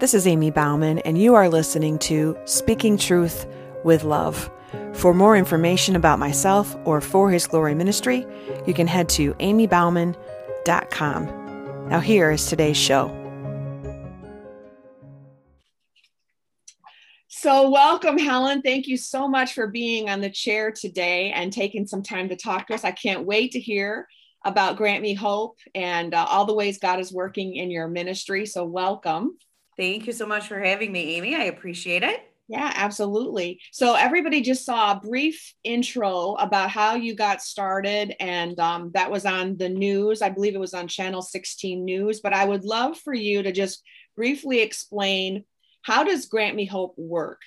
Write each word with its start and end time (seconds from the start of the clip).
This 0.00 0.12
is 0.12 0.26
Amy 0.26 0.50
Bauman, 0.50 0.98
and 0.98 1.16
you 1.16 1.36
are 1.36 1.48
listening 1.48 2.00
to 2.00 2.36
Speaking 2.46 2.98
Truth 2.98 3.46
with 3.84 4.02
Love. 4.02 4.50
For 4.92 5.14
more 5.14 5.36
information 5.36 5.94
about 5.94 6.18
myself 6.18 6.76
or 6.84 7.00
For 7.00 7.30
His 7.30 7.46
Glory 7.46 7.76
Ministry, 7.76 8.26
you 8.66 8.74
can 8.74 8.88
head 8.88 9.08
to 9.10 9.34
amybauman.com. 9.34 11.26
Now, 11.88 12.00
here 12.00 12.32
is 12.32 12.46
today's 12.46 12.76
show. 12.76 13.06
So, 17.28 17.70
welcome, 17.70 18.18
Helen. 18.18 18.62
Thank 18.62 18.88
you 18.88 18.96
so 18.96 19.28
much 19.28 19.52
for 19.52 19.68
being 19.68 20.10
on 20.10 20.20
the 20.20 20.28
chair 20.28 20.72
today 20.72 21.30
and 21.30 21.52
taking 21.52 21.86
some 21.86 22.02
time 22.02 22.28
to 22.30 22.36
talk 22.36 22.66
to 22.66 22.74
us. 22.74 22.82
I 22.82 22.90
can't 22.90 23.26
wait 23.26 23.52
to 23.52 23.60
hear 23.60 24.08
about 24.44 24.76
Grant 24.76 25.02
Me 25.02 25.14
Hope 25.14 25.56
and 25.72 26.14
uh, 26.14 26.26
all 26.28 26.46
the 26.46 26.54
ways 26.54 26.78
God 26.80 26.98
is 26.98 27.12
working 27.12 27.54
in 27.54 27.70
your 27.70 27.86
ministry. 27.86 28.44
So, 28.44 28.64
welcome. 28.64 29.38
Thank 29.76 30.06
you 30.06 30.12
so 30.12 30.26
much 30.26 30.48
for 30.48 30.58
having 30.58 30.92
me, 30.92 31.16
Amy. 31.16 31.34
I 31.34 31.44
appreciate 31.44 32.02
it. 32.02 32.20
Yeah, 32.46 32.72
absolutely. 32.74 33.60
So, 33.72 33.94
everybody 33.94 34.42
just 34.42 34.66
saw 34.66 34.92
a 34.92 35.00
brief 35.00 35.54
intro 35.64 36.34
about 36.34 36.70
how 36.70 36.94
you 36.94 37.14
got 37.14 37.40
started, 37.40 38.14
and 38.20 38.58
um, 38.60 38.90
that 38.92 39.10
was 39.10 39.24
on 39.24 39.56
the 39.56 39.70
news. 39.70 40.20
I 40.20 40.28
believe 40.28 40.54
it 40.54 40.60
was 40.60 40.74
on 40.74 40.86
Channel 40.86 41.22
16 41.22 41.84
News. 41.84 42.20
But 42.20 42.34
I 42.34 42.44
would 42.44 42.64
love 42.64 42.98
for 42.98 43.14
you 43.14 43.42
to 43.42 43.50
just 43.50 43.82
briefly 44.14 44.60
explain 44.60 45.44
how 45.82 46.04
does 46.04 46.26
Grant 46.26 46.54
Me 46.54 46.66
Hope 46.66 46.94
work? 46.96 47.40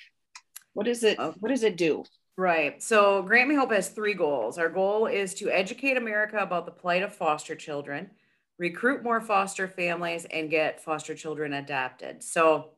What 0.73 0.88
is 0.88 1.04
it? 1.04 1.18
What 1.20 1.49
does 1.49 1.63
it 1.63 1.77
do? 1.77 2.04
Right. 2.38 2.82
So 2.84 3.23
Grant 3.23 3.49
Me 3.49 3.55
Hope 3.55 3.71
has 3.71 3.90
three 3.90 4.13
goals. 4.13 4.59
Our 4.59 4.70
goal 4.70 5.07
is 5.07 5.34
to 5.35 5.49
educate 5.49 5.98
America 5.98 6.38
about 6.38 6.66
the 6.66 6.71
plight 6.71 7.02
of 7.02 7.16
foster 7.16 7.55
children, 7.55 8.12
recruit 8.60 9.04
more 9.04 9.22
foster 9.22 9.68
families, 9.68 10.26
and 10.26 10.50
get 10.50 10.84
foster 10.84 11.16
children 11.16 11.54
adopted. 11.54 12.24
So, 12.24 12.72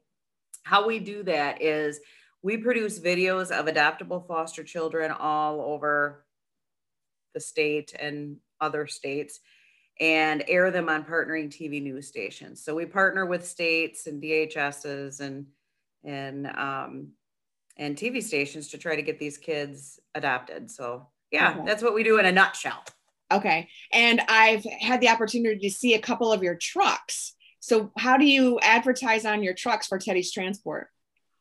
how 0.63 0.85
we 0.85 0.99
do 0.99 1.23
that 1.23 1.61
is 1.61 1.99
we 2.41 2.57
produce 2.57 2.99
videos 2.99 3.51
of 3.51 3.65
adoptable 3.65 4.25
foster 4.27 4.63
children 4.63 5.11
all 5.11 5.61
over 5.61 6.25
the 7.33 7.39
state 7.39 7.93
and 7.99 8.37
other 8.61 8.87
states 8.87 9.39
and 9.99 10.43
air 10.47 10.71
them 10.71 10.89
on 10.89 11.03
partnering 11.03 11.49
TV 11.49 11.81
news 11.81 12.07
stations. 12.07 12.63
So 12.63 12.73
we 12.75 12.85
partner 12.85 13.25
with 13.25 13.45
states 13.45 14.07
and 14.07 14.21
DHSs 14.21 15.19
and 15.19 15.45
and 16.03 16.47
um, 16.47 17.09
and 17.77 17.95
TV 17.95 18.23
stations 18.23 18.69
to 18.69 18.77
try 18.77 18.95
to 18.95 19.01
get 19.01 19.19
these 19.19 19.37
kids 19.37 19.99
adopted. 20.15 20.71
So, 20.71 21.07
yeah, 21.31 21.51
okay. 21.51 21.61
that's 21.65 21.83
what 21.83 21.93
we 21.93 22.03
do 22.03 22.19
in 22.19 22.25
a 22.25 22.31
nutshell. 22.31 22.83
Okay. 23.31 23.69
And 23.91 24.21
I've 24.27 24.63
had 24.63 25.01
the 25.01 25.09
opportunity 25.09 25.59
to 25.67 25.73
see 25.73 25.93
a 25.93 26.01
couple 26.01 26.31
of 26.31 26.43
your 26.43 26.55
trucks. 26.55 27.35
So, 27.59 27.91
how 27.97 28.17
do 28.17 28.25
you 28.25 28.59
advertise 28.61 29.25
on 29.25 29.43
your 29.43 29.53
trucks 29.53 29.87
for 29.87 29.99
Teddy's 29.99 30.31
Transport? 30.31 30.87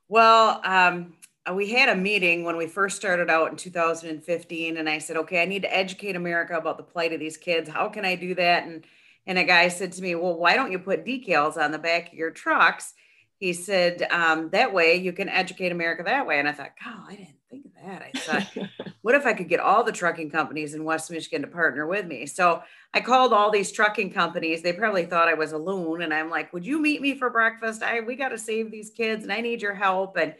Well, 0.08 0.60
um, 0.64 1.14
we 1.52 1.70
had 1.70 1.88
a 1.88 1.94
meeting 1.94 2.44
when 2.44 2.56
we 2.56 2.66
first 2.66 2.96
started 2.96 3.30
out 3.30 3.50
in 3.50 3.56
2015, 3.56 4.76
and 4.76 4.88
I 4.88 4.98
said, 4.98 5.16
okay, 5.18 5.40
I 5.42 5.46
need 5.46 5.62
to 5.62 5.74
educate 5.74 6.16
America 6.16 6.56
about 6.56 6.76
the 6.76 6.82
plight 6.82 7.12
of 7.12 7.20
these 7.20 7.36
kids. 7.36 7.68
How 7.68 7.88
can 7.88 8.04
I 8.04 8.16
do 8.16 8.34
that? 8.34 8.64
And 8.64 8.84
and 9.26 9.38
a 9.38 9.44
guy 9.44 9.68
said 9.68 9.92
to 9.92 10.02
me, 10.02 10.14
well, 10.14 10.34
why 10.34 10.54
don't 10.54 10.72
you 10.72 10.78
put 10.78 11.04
decals 11.04 11.58
on 11.58 11.70
the 11.70 11.78
back 11.78 12.08
of 12.08 12.14
your 12.14 12.30
trucks? 12.30 12.94
he 13.38 13.52
said, 13.52 14.02
um, 14.10 14.50
that 14.50 14.74
way 14.74 14.96
you 14.96 15.12
can 15.12 15.28
educate 15.28 15.70
America 15.70 16.02
that 16.04 16.26
way. 16.26 16.38
And 16.38 16.48
I 16.48 16.52
thought, 16.52 16.72
God, 16.84 17.04
I 17.08 17.14
didn't 17.14 17.37
think 17.50 17.66
of 17.66 17.72
that. 17.82 18.02
I 18.02 18.18
thought, 18.18 18.68
what 19.02 19.14
if 19.14 19.26
I 19.26 19.32
could 19.32 19.48
get 19.48 19.60
all 19.60 19.84
the 19.84 19.92
trucking 19.92 20.30
companies 20.30 20.74
in 20.74 20.84
West 20.84 21.10
Michigan 21.10 21.42
to 21.42 21.48
partner 21.48 21.86
with 21.86 22.06
me? 22.06 22.26
So 22.26 22.62
I 22.94 23.00
called 23.00 23.32
all 23.32 23.50
these 23.50 23.72
trucking 23.72 24.12
companies. 24.12 24.62
They 24.62 24.72
probably 24.72 25.06
thought 25.06 25.28
I 25.28 25.34
was 25.34 25.52
a 25.52 25.58
loon. 25.58 26.02
And 26.02 26.12
I'm 26.12 26.30
like, 26.30 26.52
would 26.52 26.66
you 26.66 26.80
meet 26.80 27.00
me 27.00 27.16
for 27.16 27.30
breakfast? 27.30 27.82
I, 27.82 28.00
we 28.00 28.16
got 28.16 28.30
to 28.30 28.38
save 28.38 28.70
these 28.70 28.90
kids 28.90 29.22
and 29.22 29.32
I 29.32 29.40
need 29.40 29.62
your 29.62 29.74
help. 29.74 30.16
And, 30.16 30.34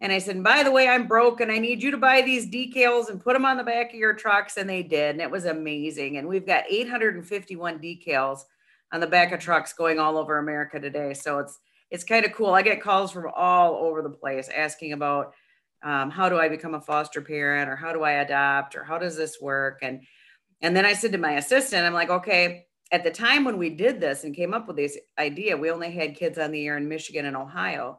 and 0.00 0.12
I 0.12 0.18
said, 0.18 0.42
by 0.42 0.62
the 0.62 0.70
way, 0.70 0.88
I'm 0.88 1.06
broke 1.06 1.40
and 1.40 1.50
I 1.50 1.58
need 1.58 1.82
you 1.82 1.90
to 1.90 1.96
buy 1.96 2.22
these 2.22 2.48
decals 2.48 3.08
and 3.08 3.22
put 3.22 3.32
them 3.32 3.44
on 3.44 3.56
the 3.56 3.64
back 3.64 3.90
of 3.90 3.98
your 3.98 4.14
trucks. 4.14 4.56
And 4.56 4.68
they 4.68 4.82
did. 4.82 5.10
And 5.10 5.20
it 5.20 5.30
was 5.30 5.44
amazing. 5.44 6.18
And 6.18 6.28
we've 6.28 6.46
got 6.46 6.64
851 6.68 7.78
decals 7.78 8.40
on 8.92 9.00
the 9.00 9.06
back 9.06 9.32
of 9.32 9.40
trucks 9.40 9.72
going 9.72 9.98
all 9.98 10.18
over 10.18 10.38
America 10.38 10.78
today. 10.78 11.14
So 11.14 11.38
it's, 11.38 11.58
it's 11.90 12.04
kind 12.04 12.24
of 12.24 12.32
cool. 12.32 12.50
I 12.50 12.62
get 12.62 12.82
calls 12.82 13.12
from 13.12 13.30
all 13.34 13.74
over 13.76 14.02
the 14.02 14.10
place 14.10 14.48
asking 14.54 14.92
about 14.92 15.32
um, 15.84 16.10
how 16.10 16.28
do 16.28 16.38
I 16.38 16.48
become 16.48 16.74
a 16.74 16.80
foster 16.80 17.20
parent 17.20 17.68
or 17.68 17.76
how 17.76 17.92
do 17.92 18.02
I 18.02 18.12
adopt 18.12 18.74
or 18.74 18.82
how 18.84 18.98
does 18.98 19.16
this 19.16 19.40
work? 19.40 19.80
And 19.82 20.02
and 20.60 20.74
then 20.74 20.86
I 20.86 20.94
said 20.94 21.12
to 21.12 21.18
my 21.18 21.32
assistant, 21.32 21.84
I'm 21.84 21.92
like, 21.92 22.10
okay, 22.10 22.66
at 22.90 23.04
the 23.04 23.10
time 23.10 23.44
when 23.44 23.58
we 23.58 23.70
did 23.70 24.00
this 24.00 24.24
and 24.24 24.34
came 24.34 24.54
up 24.54 24.66
with 24.66 24.76
this 24.76 24.96
idea, 25.18 25.56
we 25.56 25.70
only 25.70 25.90
had 25.90 26.16
kids 26.16 26.38
on 26.38 26.52
the 26.52 26.66
air 26.66 26.76
in 26.76 26.88
Michigan 26.88 27.26
and 27.26 27.36
Ohio. 27.36 27.98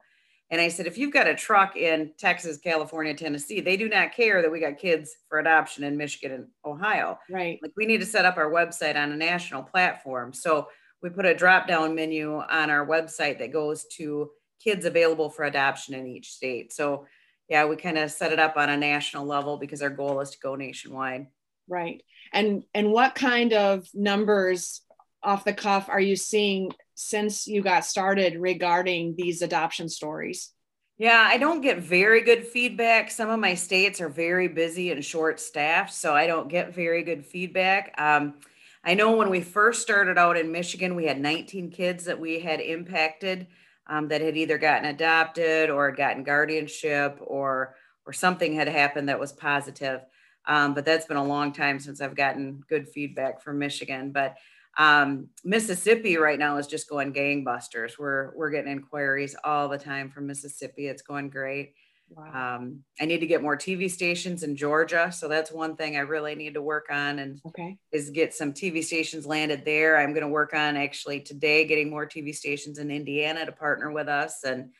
And 0.50 0.62
I 0.62 0.70
said, 0.70 0.88
if 0.88 0.98
you've 0.98 1.14
got 1.14 1.28
a 1.28 1.36
truck 1.36 1.76
in 1.76 2.12
Texas, 2.18 2.58
California, 2.58 3.14
Tennessee, 3.14 3.62
they 3.62 3.78
do 3.78 3.90
not 3.90 4.14
care 4.14 4.42
that 4.42 4.52
we 4.52 4.60
got 4.60 4.78
kids 4.78 5.16
for 5.28 5.40
adoption 5.40 5.84
in 5.84 5.98
Michigan 5.98 6.32
and 6.32 6.48
Ohio. 6.66 7.20
Right. 7.30 7.60
Like 7.62 7.74
we 7.76 7.86
need 7.86 8.00
to 8.00 8.06
set 8.06 8.26
up 8.26 8.38
our 8.38 8.50
website 8.52 8.96
on 8.96 9.12
a 9.12 9.16
national 9.16 9.64
platform. 9.64 10.34
So 10.34 10.68
we 11.02 11.10
put 11.10 11.26
a 11.26 11.36
drop 11.36 11.68
down 11.68 11.94
menu 11.94 12.38
on 12.38 12.70
our 12.70 12.86
website 12.86 13.38
that 13.40 13.54
goes 13.54 13.86
to 13.98 14.30
kids 14.64 14.86
available 14.86 15.30
for 15.30 15.46
adoption 15.46 15.94
in 15.94 16.08
each 16.08 16.32
state. 16.32 16.74
So, 16.74 17.06
yeah, 17.50 17.66
we 17.66 17.76
kind 17.76 17.98
of 17.98 18.12
set 18.12 18.32
it 18.32 18.40
up 18.40 18.58
on 18.58 18.70
a 18.70 18.78
national 18.78 19.26
level 19.26 19.58
because 19.58 19.82
our 19.82 19.90
goal 19.90 20.20
is 20.22 20.32
to 20.32 20.40
go 20.40 20.56
nationwide. 20.56 21.28
Right. 21.68 22.04
And 22.34 22.64
and 22.74 22.92
what 22.92 23.16
kind 23.16 23.54
of 23.54 23.88
numbers 23.94 24.82
off 25.24 25.44
the 25.44 25.54
cuff 25.54 25.90
are 25.90 26.00
you 26.00 26.16
seeing 26.16 26.72
since 26.94 27.48
you 27.48 27.62
got 27.62 27.86
started 27.86 28.38
regarding 28.38 29.16
these 29.18 29.42
adoption 29.42 29.90
stories? 29.90 30.52
Yeah, 30.98 31.28
I 31.28 31.38
don't 31.38 31.62
get 31.62 31.80
very 31.80 32.22
good 32.22 32.48
feedback. 32.48 33.12
Some 33.12 33.30
of 33.30 33.40
my 33.40 33.56
states 33.56 34.00
are 34.00 34.08
very 34.08 34.48
busy 34.48 34.92
and 34.92 35.04
short 35.04 35.42
staffed, 35.42 35.94
so 35.94 36.16
I 36.16 36.26
don't 36.26 36.48
get 36.48 36.74
very 36.74 37.04
good 37.04 37.26
feedback. 37.26 37.94
Um, 37.98 38.36
I 38.82 38.94
know 38.94 39.18
when 39.18 39.30
we 39.30 39.42
first 39.42 39.82
started 39.82 40.18
out 40.18 40.38
in 40.38 40.54
Michigan, 40.54 40.96
we 40.96 41.06
had 41.06 41.20
19 41.20 41.72
kids 41.72 42.06
that 42.06 42.20
we 42.20 42.40
had 42.40 42.62
impacted 42.62 43.48
um, 43.88 44.08
that 44.08 44.22
had 44.22 44.38
either 44.38 44.58
gotten 44.58 44.86
adopted 44.86 45.70
or 45.70 45.90
had 45.90 45.98
gotten 45.98 46.24
guardianship 46.24 47.20
or 47.22 47.76
or 48.06 48.14
something 48.14 48.54
had 48.54 48.68
happened 48.68 49.10
that 49.10 49.20
was 49.20 49.34
positive. 49.34 50.02
Um, 50.48 50.76
but 50.76 50.86
that's 50.86 51.08
been 51.08 51.18
a 51.18 51.24
long 51.24 51.52
time 51.52 51.80
since 51.80 52.02
I've 52.02 52.16
gotten 52.16 52.64
good 52.70 52.88
feedback 52.88 53.42
from 53.42 53.58
Michigan. 53.58 54.12
But 54.12 54.36
um, 54.78 55.30
Mississippi 55.44 56.18
right 56.18 56.38
now 56.38 56.58
is 56.58 56.68
just 56.68 56.90
going 56.90 57.14
gangbusters. 57.14 57.98
We're 57.98 58.32
we're 58.36 58.52
getting 58.52 58.72
inquiries 58.72 59.36
all 59.44 59.70
the 59.70 59.78
time 59.78 60.10
from 60.12 60.28
Mississippi. 60.28 60.88
It's 60.88 61.02
going 61.02 61.30
great. 61.30 61.74
Wow. 62.10 62.58
Um, 62.58 62.84
I 63.00 63.06
need 63.06 63.20
to 63.20 63.28
get 63.28 63.42
more 63.42 63.58
TV 63.58 63.90
stations 63.90 64.44
in 64.44 64.56
Georgia, 64.56 65.12
so 65.12 65.28
that's 65.28 65.52
one 65.52 65.76
thing 65.76 65.98
I 65.98 66.02
really 66.02 66.36
need 66.36 66.54
to 66.54 66.62
work 66.62 66.88
on, 66.92 67.20
and 67.20 67.42
okay. 67.48 67.78
is 67.92 68.12
get 68.12 68.34
some 68.34 68.54
TV 68.54 68.84
stations 68.84 69.26
landed 69.26 69.66
there. 69.66 69.98
I'm 69.98 70.12
going 70.12 70.22
to 70.22 70.30
work 70.30 70.54
on 70.54 70.78
actually 70.78 71.22
today 71.22 71.66
getting 71.66 71.90
more 71.90 72.06
TV 72.06 72.34
stations 72.34 72.78
in 72.78 72.92
Indiana 72.92 73.46
to 73.46 73.52
partner 73.52 73.92
with 73.92 74.08
us, 74.08 74.44
and 74.44 74.72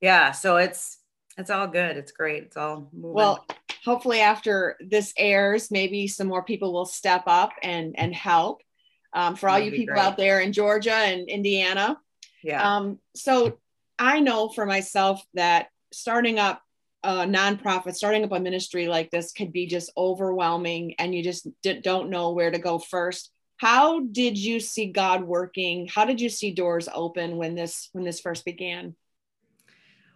yeah, 0.00 0.32
so 0.32 0.56
it's 0.56 0.98
it's 1.38 1.50
all 1.50 1.68
good. 1.68 1.96
It's 1.96 2.12
great. 2.12 2.42
It's 2.44 2.56
all 2.56 2.88
moving. 2.92 3.14
Well, 3.14 3.46
hopefully 3.84 4.20
after 4.20 4.76
this 4.80 5.14
airs, 5.16 5.70
maybe 5.70 6.08
some 6.08 6.26
more 6.26 6.44
people 6.44 6.72
will 6.72 6.86
step 6.86 7.22
up 7.26 7.52
and 7.62 7.94
and 7.96 8.14
help. 8.14 8.60
Um, 9.14 9.36
for 9.36 9.48
all 9.48 9.58
That'd 9.58 9.72
you 9.72 9.78
people 9.78 9.94
great. 9.94 10.04
out 10.04 10.16
there 10.16 10.40
in 10.40 10.52
Georgia 10.52 10.94
and 10.94 11.28
Indiana. 11.28 11.98
Yeah. 12.42 12.76
Um, 12.76 12.98
so 13.14 13.58
I 13.98 14.20
know 14.20 14.48
for 14.48 14.66
myself 14.66 15.22
that 15.34 15.68
starting 15.92 16.38
up 16.38 16.62
a 17.04 17.26
nonprofit 17.26 17.94
starting 17.94 18.24
up 18.24 18.32
a 18.32 18.40
ministry 18.40 18.86
like 18.86 19.10
this 19.10 19.32
could 19.32 19.52
be 19.52 19.66
just 19.66 19.92
overwhelming 19.96 20.94
and 20.98 21.14
you 21.14 21.22
just 21.22 21.48
don't 21.82 22.10
know 22.10 22.32
where 22.32 22.50
to 22.50 22.58
go 22.58 22.78
first. 22.78 23.30
How 23.56 24.00
did 24.00 24.38
you 24.38 24.60
see 24.60 24.86
god 24.86 25.24
working? 25.24 25.88
How 25.88 26.04
did 26.04 26.20
you 26.20 26.28
see 26.28 26.52
doors 26.52 26.88
open 26.92 27.36
when 27.36 27.54
this 27.54 27.88
when 27.92 28.04
this 28.04 28.20
first 28.20 28.44
began? 28.44 28.94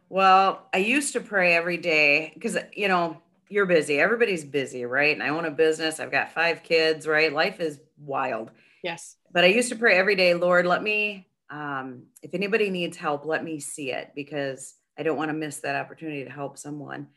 Well 0.09 0.69
i 0.73 0.79
used 0.79 1.13
to 1.15 1.21
pray 1.21 1.55
every 1.55 1.77
day 1.77 2.31
because 2.35 2.57
you 2.73 2.89
know 2.89 3.19
you're 3.49 3.67
busy. 3.67 4.01
Everybody's 4.01 4.45
busy 4.45 4.85
right? 4.85 5.15
And 5.15 5.23
i 5.23 5.29
own 5.29 5.45
a 5.45 5.51
business. 5.51 5.99
I've 6.01 6.13
got 6.13 6.33
five 6.33 6.63
kids 6.63 7.07
right? 7.07 7.33
Life 7.33 7.61
is 7.61 7.81
wild. 7.99 8.51
Yes. 8.85 9.17
But 9.33 9.45
i 9.45 9.49
used 9.49 9.71
to 9.71 9.77
pray 9.77 9.97
every 9.97 10.15
day 10.15 10.35
lord 10.35 10.67
let 10.67 10.83
me 10.83 11.27
um, 11.49 12.05
if 12.23 12.35
anybody 12.35 12.71
needs 12.71 12.97
help 12.97 13.25
let 13.27 13.43
me 13.43 13.59
see 13.59 13.91
it. 13.93 14.13
Because 14.15 14.75
I 14.99 15.03
don't 15.03 15.17
want 15.17 15.31
to 15.31 15.37
miss 15.37 15.59
that 15.59 15.77
opportunity 15.77 16.25
to 16.25 16.31
help 16.31 16.59
someone. 16.59 17.09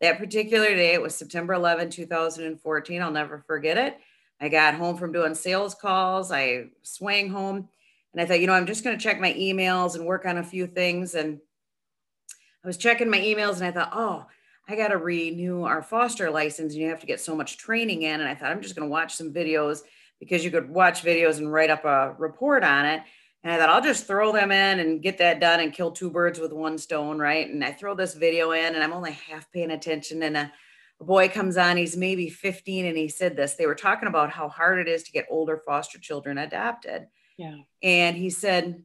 That 0.00 0.18
particular 0.18 0.68
day, 0.68 0.94
it 0.94 1.02
was 1.02 1.14
September 1.14 1.54
11, 1.54 1.90
2014. 1.90 3.02
I'll 3.02 3.10
never 3.10 3.44
forget 3.46 3.78
it. 3.78 3.98
I 4.40 4.48
got 4.48 4.74
home 4.74 4.96
from 4.96 5.12
doing 5.12 5.34
sales 5.34 5.74
calls. 5.74 6.32
I 6.32 6.66
swang 6.82 7.30
home 7.30 7.68
and 8.12 8.20
I 8.20 8.26
thought, 8.26 8.40
you 8.40 8.46
know, 8.46 8.52
I'm 8.52 8.66
just 8.66 8.84
going 8.84 8.96
to 8.96 9.02
check 9.02 9.20
my 9.20 9.32
emails 9.32 9.94
and 9.94 10.04
work 10.04 10.26
on 10.26 10.38
a 10.38 10.44
few 10.44 10.66
things. 10.66 11.14
And 11.14 11.40
I 12.62 12.66
was 12.66 12.76
checking 12.76 13.10
my 13.10 13.18
emails 13.18 13.56
and 13.56 13.64
I 13.64 13.70
thought, 13.70 13.90
oh, 13.92 14.26
I 14.68 14.76
got 14.76 14.88
to 14.88 14.96
renew 14.96 15.62
our 15.64 15.82
foster 15.82 16.30
license 16.30 16.72
and 16.72 16.82
you 16.82 16.88
have 16.88 17.00
to 17.00 17.06
get 17.06 17.20
so 17.20 17.36
much 17.36 17.58
training 17.58 18.02
in. 18.02 18.20
And 18.20 18.28
I 18.28 18.34
thought, 18.34 18.50
I'm 18.50 18.62
just 18.62 18.76
going 18.76 18.88
to 18.88 18.92
watch 18.92 19.14
some 19.14 19.32
videos 19.32 19.82
because 20.20 20.44
you 20.44 20.50
could 20.50 20.70
watch 20.70 21.02
videos 21.02 21.38
and 21.38 21.52
write 21.52 21.70
up 21.70 21.84
a 21.84 22.14
report 22.18 22.64
on 22.64 22.86
it. 22.86 23.02
And 23.44 23.52
I 23.52 23.58
thought, 23.58 23.68
I'll 23.68 23.82
just 23.82 24.06
throw 24.06 24.32
them 24.32 24.50
in 24.50 24.80
and 24.80 25.02
get 25.02 25.18
that 25.18 25.38
done 25.38 25.60
and 25.60 25.72
kill 25.72 25.92
two 25.92 26.10
birds 26.10 26.40
with 26.40 26.52
one 26.52 26.78
stone, 26.78 27.18
right? 27.18 27.46
And 27.46 27.62
I 27.62 27.72
throw 27.72 27.94
this 27.94 28.14
video 28.14 28.52
in 28.52 28.74
and 28.74 28.82
I'm 28.82 28.94
only 28.94 29.12
half 29.12 29.52
paying 29.52 29.70
attention. 29.70 30.22
And 30.22 30.34
a, 30.34 30.52
a 30.98 31.04
boy 31.04 31.28
comes 31.28 31.58
on, 31.58 31.76
he's 31.76 31.94
maybe 31.94 32.30
15, 32.30 32.86
and 32.86 32.96
he 32.96 33.08
said 33.08 33.36
this. 33.36 33.54
They 33.54 33.66
were 33.66 33.74
talking 33.74 34.08
about 34.08 34.30
how 34.30 34.48
hard 34.48 34.78
it 34.78 34.88
is 34.90 35.02
to 35.04 35.12
get 35.12 35.26
older 35.28 35.58
foster 35.58 35.98
children 35.98 36.38
adopted. 36.38 37.06
Yeah. 37.36 37.56
And 37.82 38.16
he 38.16 38.30
said, 38.30 38.82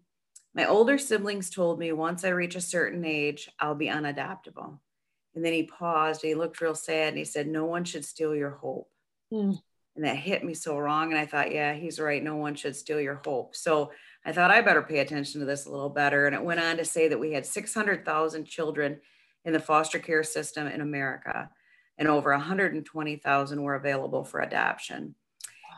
My 0.54 0.66
older 0.66 0.98
siblings 0.98 1.50
told 1.50 1.80
me 1.80 1.94
once 1.94 2.26
I 2.26 2.30
reach 2.30 2.56
a 2.56 2.62
certain 2.62 3.06
age, 3.06 3.50
I'll 3.62 3.76
be 3.76 3.88
unadoptable. 3.88 4.78
And 5.36 5.46
then 5.46 5.54
he 5.54 5.64
paused 5.64 6.24
and 6.24 6.30
he 6.30 6.36
looked 6.36 6.60
real 6.60 6.76
sad 6.76 7.10
and 7.10 7.18
he 7.18 7.24
said, 7.24 7.48
No 7.48 7.64
one 7.64 7.86
should 7.86 8.04
steal 8.04 8.36
your 8.36 8.52
hope. 8.52 8.90
Mm. 9.32 9.58
And 9.96 10.06
that 10.06 10.18
hit 10.18 10.44
me 10.44 10.54
so 10.54 10.78
wrong. 10.78 11.12
And 11.12 11.20
I 11.20 11.26
thought, 11.26 11.54
Yeah, 11.54 11.74
he's 11.76 11.98
right. 11.98 12.22
No 12.22 12.36
one 12.36 12.56
should 12.56 12.76
steal 12.76 13.00
your 13.00 13.22
hope. 13.24 13.56
So 13.56 13.92
I 14.30 14.32
thought 14.32 14.52
I 14.52 14.62
better 14.62 14.84
pay 14.84 15.00
attention 15.00 15.40
to 15.40 15.46
this 15.48 15.66
a 15.66 15.72
little 15.72 15.90
better. 15.90 16.28
And 16.28 16.36
it 16.36 16.44
went 16.44 16.60
on 16.60 16.78
to 16.78 16.86
say 16.86 17.08
that 17.08 17.20
we 17.20 17.32
had 17.34 17.48
600,000 17.48 18.46
children 18.46 19.00
in 19.44 19.54
the 19.54 19.60
foster 19.60 19.98
care 19.98 20.22
system 20.22 20.68
in 20.68 20.82
America, 20.82 21.50
and 21.98 22.08
over 22.08 22.30
120,000 22.30 23.62
were 23.64 23.74
available 23.74 24.24
for 24.24 24.42
adoption. 24.42 25.16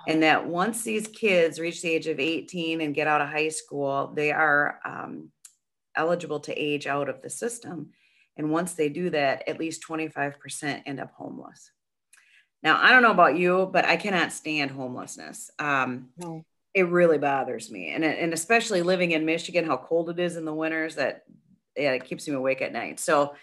And 0.06 0.24
that 0.24 0.46
once 0.46 0.84
these 0.84 1.08
kids 1.08 1.62
reach 1.62 1.82
the 1.82 1.92
age 1.92 2.08
of 2.08 2.20
18 2.20 2.82
and 2.82 2.94
get 2.94 3.08
out 3.08 3.22
of 3.22 3.30
high 3.30 3.48
school, 3.48 4.12
they 4.14 4.34
are 4.34 4.82
um, 4.84 5.32
eligible 5.96 6.42
to 6.42 6.54
age 6.54 6.88
out 6.88 7.08
of 7.08 7.22
the 7.22 7.30
system. 7.30 7.92
And 8.36 8.52
once 8.52 8.74
they 8.74 8.90
do 8.90 9.12
that, 9.12 9.48
at 9.48 9.60
least 9.60 9.88
25% 9.88 10.82
end 10.86 11.00
up 11.00 11.14
homeless. 11.14 11.72
Now, 12.64 12.84
I 12.84 12.92
don't 12.92 13.02
know 13.02 13.12
about 13.12 13.38
you, 13.38 13.70
but 13.72 13.86
I 13.86 13.96
cannot 13.96 14.34
stand 14.34 14.72
homelessness. 14.72 15.52
Um, 15.58 16.10
no 16.18 16.44
it 16.74 16.88
really 16.88 17.18
bothers 17.18 17.70
me. 17.70 17.90
And, 17.90 18.04
and 18.04 18.34
especially 18.34 18.82
living 18.82 19.12
in 19.12 19.26
Michigan, 19.26 19.66
how 19.66 19.78
cold 19.78 20.10
it 20.10 20.20
is 20.20 20.38
in 20.38 20.46
the 20.46 20.54
winters, 20.54 20.96
that 20.96 21.24
yeah, 21.76 21.92
it 21.92 22.06
keeps 22.06 22.28
me 22.28 22.34
awake 22.34 22.62
at 22.62 22.74
night. 22.74 23.00
So 23.00 23.36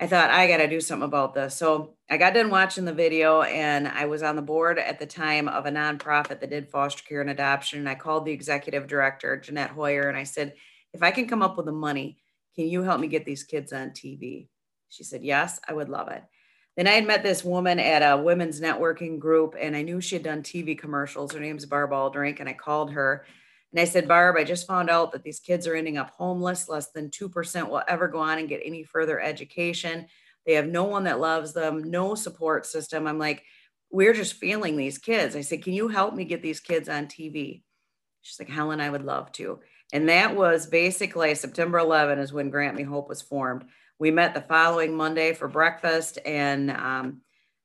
I 0.00 0.06
thought 0.06 0.30
I 0.30 0.48
got 0.48 0.56
to 0.56 0.68
do 0.68 0.80
something 0.80 1.04
about 1.04 1.34
this. 1.34 1.54
So 1.54 1.94
I 2.10 2.16
got 2.16 2.34
done 2.34 2.50
watching 2.50 2.84
the 2.84 2.92
video 2.92 3.42
and 3.42 3.86
I 3.86 4.06
was 4.06 4.22
on 4.22 4.34
the 4.34 4.42
board 4.42 4.78
at 4.78 4.98
the 4.98 5.06
time 5.06 5.46
of 5.48 5.66
a 5.66 5.70
nonprofit 5.70 6.40
that 6.40 6.50
did 6.50 6.70
foster 6.70 7.04
care 7.04 7.20
and 7.20 7.30
adoption. 7.30 7.78
And 7.78 7.88
I 7.88 7.94
called 7.94 8.24
the 8.24 8.32
executive 8.32 8.88
director, 8.88 9.36
Jeanette 9.36 9.70
Hoyer, 9.70 10.08
and 10.08 10.18
I 10.18 10.24
said, 10.24 10.54
if 10.92 11.02
I 11.02 11.12
can 11.12 11.28
come 11.28 11.42
up 11.42 11.56
with 11.56 11.66
the 11.66 11.72
money, 11.72 12.18
can 12.56 12.68
you 12.68 12.82
help 12.82 13.00
me 13.00 13.06
get 13.06 13.24
these 13.24 13.44
kids 13.44 13.72
on 13.72 13.90
TV? 13.90 14.48
She 14.88 15.04
said, 15.04 15.22
yes, 15.24 15.60
I 15.66 15.72
would 15.72 15.88
love 15.88 16.08
it. 16.08 16.22
Then 16.76 16.86
I 16.86 16.92
had 16.92 17.06
met 17.06 17.22
this 17.22 17.44
woman 17.44 17.78
at 17.78 18.00
a 18.00 18.20
women's 18.20 18.60
networking 18.60 19.18
group, 19.18 19.54
and 19.60 19.76
I 19.76 19.82
knew 19.82 20.00
she 20.00 20.14
had 20.14 20.24
done 20.24 20.42
TV 20.42 20.78
commercials. 20.78 21.32
Her 21.32 21.40
name's 21.40 21.66
Barb 21.66 21.90
Aldrink, 21.90 22.40
and 22.40 22.48
I 22.48 22.54
called 22.54 22.92
her 22.92 23.24
and 23.72 23.80
I 23.80 23.84
said, 23.84 24.06
Barb, 24.06 24.36
I 24.36 24.44
just 24.44 24.66
found 24.66 24.90
out 24.90 25.12
that 25.12 25.22
these 25.22 25.40
kids 25.40 25.66
are 25.66 25.74
ending 25.74 25.96
up 25.96 26.10
homeless. 26.10 26.68
Less 26.68 26.90
than 26.90 27.08
2% 27.08 27.68
will 27.68 27.82
ever 27.88 28.06
go 28.06 28.18
on 28.18 28.38
and 28.38 28.48
get 28.48 28.60
any 28.64 28.84
further 28.84 29.18
education. 29.18 30.06
They 30.46 30.54
have 30.54 30.66
no 30.66 30.84
one 30.84 31.04
that 31.04 31.20
loves 31.20 31.54
them, 31.54 31.82
no 31.90 32.14
support 32.14 32.66
system. 32.66 33.06
I'm 33.06 33.18
like, 33.18 33.44
we're 33.90 34.12
just 34.12 34.34
failing 34.34 34.76
these 34.76 34.98
kids. 34.98 35.36
I 35.36 35.40
said, 35.40 35.62
Can 35.62 35.72
you 35.72 35.88
help 35.88 36.14
me 36.14 36.24
get 36.24 36.42
these 36.42 36.60
kids 36.60 36.88
on 36.88 37.06
TV? 37.06 37.62
She's 38.20 38.38
like, 38.38 38.48
Helen, 38.48 38.80
I 38.80 38.90
would 38.90 39.04
love 39.04 39.32
to. 39.32 39.60
And 39.92 40.08
that 40.08 40.36
was 40.36 40.66
basically 40.66 41.34
September 41.34 41.78
11 41.78 42.18
is 42.18 42.32
when 42.32 42.50
Grant 42.50 42.76
Me 42.76 42.82
Hope 42.82 43.08
was 43.08 43.22
formed 43.22 43.64
we 43.98 44.10
met 44.10 44.34
the 44.34 44.40
following 44.40 44.94
Monday 44.94 45.32
for 45.32 45.48
breakfast 45.48 46.18
and 46.24 46.70
um, 46.70 47.22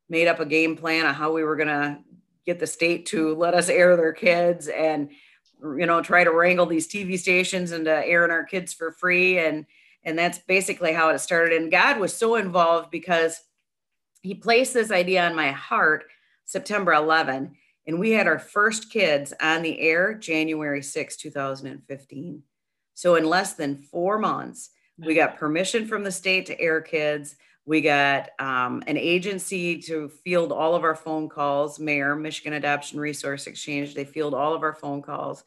made 0.09 0.27
up 0.27 0.39
a 0.39 0.45
game 0.45 0.75
plan 0.75 1.05
on 1.05 1.13
how 1.13 1.31
we 1.31 1.43
were 1.43 1.55
going 1.55 1.67
to 1.67 1.99
get 2.45 2.59
the 2.59 2.67
state 2.67 3.05
to 3.07 3.35
let 3.35 3.53
us 3.53 3.69
air 3.69 3.95
their 3.97 4.13
kids 4.13 4.67
and 4.67 5.09
you 5.61 5.85
know 5.85 6.01
try 6.01 6.23
to 6.23 6.31
wrangle 6.31 6.67
these 6.67 6.87
tv 6.87 7.17
stations 7.17 7.71
into 7.71 7.91
airing 7.91 8.31
our 8.31 8.43
kids 8.43 8.73
for 8.73 8.91
free. 8.91 9.39
And 9.39 9.65
and 10.03 10.17
that's 10.17 10.39
basically 10.39 10.93
how 10.93 11.09
it 11.09 11.19
started. 11.19 11.61
And 11.61 11.71
god 11.71 11.99
was 11.99 12.13
so 12.13 12.35
involved 12.35 12.91
because 12.91 13.41
he 14.21 14.33
placed 14.33 14.73
this 14.73 14.91
idea 14.91 15.25
on 15.25 15.35
my 15.35 15.51
heart 15.51 16.05
september 16.45 16.93
11 16.93 17.55
and 17.85 17.99
we 17.99 18.11
had 18.11 18.27
our 18.27 18.39
first 18.39 18.91
kids 18.91 19.33
on 19.41 19.61
the 19.61 19.79
air 19.79 20.13
january 20.13 20.81
6 20.81 21.17
2015 21.17 22.43
so 22.93 23.15
in 23.15 23.25
less 23.25 23.53
than 23.53 23.81
four 23.81 24.17
months 24.17 24.69
we 24.97 25.15
got 25.15 25.37
permission 25.37 25.87
from 25.87 26.03
the 26.03 26.11
state 26.11 26.47
to 26.47 26.59
air 26.59 26.81
kids. 26.81 27.35
We 27.65 27.81
got 27.81 28.29
um, 28.39 28.81
an 28.87 28.97
agency 28.97 29.79
to 29.83 30.09
field 30.09 30.51
all 30.51 30.73
of 30.73 30.83
our 30.83 30.95
phone 30.95 31.27
calls, 31.29 31.79
MARE, 31.79 32.15
Michigan 32.15 32.53
Adoption 32.53 32.99
Resource 32.99 33.45
Exchange. 33.45 33.93
They 33.93 34.05
field 34.05 34.33
all 34.33 34.53
of 34.53 34.63
our 34.63 34.73
phone 34.73 35.01
calls. 35.01 35.43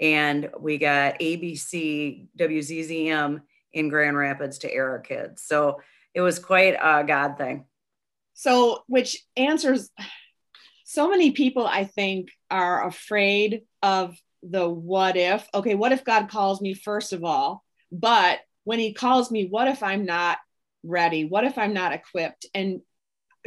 And 0.00 0.50
we 0.58 0.78
got 0.78 1.18
ABC, 1.18 2.26
WZZM 2.38 3.40
in 3.72 3.88
Grand 3.88 4.16
Rapids 4.16 4.58
to 4.58 4.72
air 4.72 4.90
our 4.90 4.98
kids. 4.98 5.42
So 5.42 5.80
it 6.14 6.20
was 6.20 6.38
quite 6.38 6.76
a 6.80 7.04
God 7.04 7.38
thing. 7.38 7.64
So, 8.34 8.82
which 8.86 9.24
answers 9.36 9.90
so 10.84 11.08
many 11.08 11.30
people, 11.30 11.66
I 11.66 11.84
think, 11.84 12.30
are 12.50 12.86
afraid 12.86 13.62
of 13.82 14.16
the 14.42 14.68
what 14.68 15.16
if. 15.16 15.46
Okay, 15.54 15.74
what 15.74 15.92
if 15.92 16.04
God 16.04 16.28
calls 16.28 16.60
me 16.60 16.74
first 16.74 17.12
of 17.12 17.24
all? 17.24 17.64
But 17.90 18.40
when 18.64 18.78
he 18.78 18.92
calls 18.92 19.30
me, 19.30 19.46
what 19.46 19.68
if 19.68 19.82
I'm 19.82 20.04
not 20.04 20.38
ready? 20.82 21.24
What 21.24 21.44
if 21.44 21.58
I'm 21.58 21.74
not 21.74 21.92
equipped? 21.92 22.46
And 22.54 22.80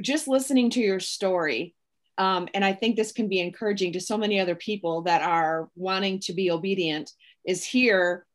just 0.02 0.28
listening 0.28 0.70
to 0.72 0.82
your 0.82 1.00
story, 1.00 1.74
um, 2.18 2.48
and 2.54 2.64
I 2.64 2.74
think 2.74 2.96
this 2.96 3.12
can 3.12 3.28
be 3.28 3.40
encouraging 3.40 3.94
to 3.94 4.00
so 4.00 4.18
many 4.18 4.40
other 4.40 4.56
people 4.56 5.04
that 5.04 5.22
are 5.22 5.70
wanting 5.76 6.20
to 6.22 6.34
be 6.34 6.52
obedient, 6.52 7.12
is 7.46 7.66
here. 7.66 8.26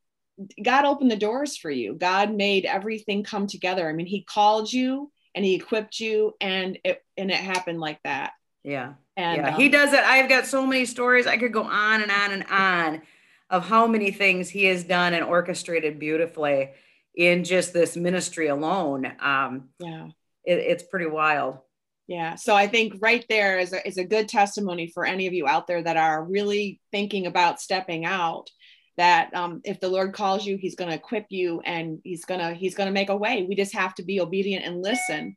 God 0.63 0.85
opened 0.85 1.11
the 1.11 1.17
doors 1.17 1.57
for 1.57 1.71
you. 1.71 1.95
God 1.95 2.35
made 2.35 2.65
everything 2.65 3.25
come 3.25 3.47
together. 3.47 3.89
I 3.89 3.93
mean, 3.93 4.07
He 4.07 4.23
called 4.23 4.73
you 4.73 5.11
and 5.35 5.45
He 5.45 5.55
equipped 5.55 6.01
you, 6.01 6.35
and 6.41 6.79
it 6.85 7.03
and 7.17 7.31
it 7.31 7.37
happened 7.37 7.81
like 7.81 8.01
that. 8.05 8.33
Yeah. 8.65 8.95
And 9.17 9.43
yeah, 9.43 9.55
um, 9.55 9.61
He 9.61 9.69
does 9.69 9.93
it. 9.93 10.01
I've 10.01 10.29
got 10.29 10.47
so 10.47 10.67
many 10.67 10.85
stories. 10.85 11.27
I 11.27 11.37
could 11.37 11.53
go 11.53 11.63
on 11.63 12.03
and 12.03 12.11
on 12.11 12.33
and 12.33 12.45
on 12.51 13.03
of 13.51 13.67
how 13.67 13.87
many 13.87 14.13
things 14.13 14.49
he 14.49 14.65
has 14.65 14.85
done 14.85 15.13
and 15.13 15.25
orchestrated 15.25 15.99
beautifully 15.99 16.71
in 17.15 17.45
just 17.45 17.73
this 17.73 17.97
ministry 17.97 18.47
alone. 18.47 19.13
Um, 19.21 19.71
yeah, 19.79 20.07
it, 20.45 20.59
it's 20.59 20.85
pretty 20.85 21.07
wild. 21.07 21.59
Yeah. 22.07 22.35
So 22.35 22.57
I 22.57 22.67
think 22.67 22.95
right 23.01 23.25
there 23.29 23.61
is 23.61 23.73
a, 23.73 23.87
is 23.87 23.97
a 23.97 24.05
good 24.05 24.29
testimony 24.29 24.89
for 24.89 25.05
any 25.05 25.29
of 25.29 25.33
you 25.33 25.47
out 25.47 25.69
there 25.69 25.81
that 25.81 25.97
are 25.97 26.25
really 26.25 26.81
thinking 26.91 27.27
about 27.27 27.61
stepping 27.61 28.05
out 28.05 28.51
that 28.97 29.33
um, 29.33 29.61
if 29.65 29.79
the 29.79 29.89
Lord 29.89 30.13
calls 30.13 30.45
you, 30.45 30.57
he's 30.57 30.75
going 30.75 30.91
to 30.91 30.97
equip 30.97 31.27
you 31.31 31.61
and 31.65 32.01
he's 32.03 32.25
going 32.25 32.41
to, 32.41 32.53
he's 32.53 32.75
going 32.75 32.89
to 32.89 32.93
make 32.93 33.11
a 33.11 33.17
way. 33.17 33.47
We 33.49 33.55
just 33.55 33.75
have 33.75 33.95
to 33.95 34.03
be 34.03 34.21
obedient 34.21 34.65
and 34.65 34.83
listen. 34.83 35.37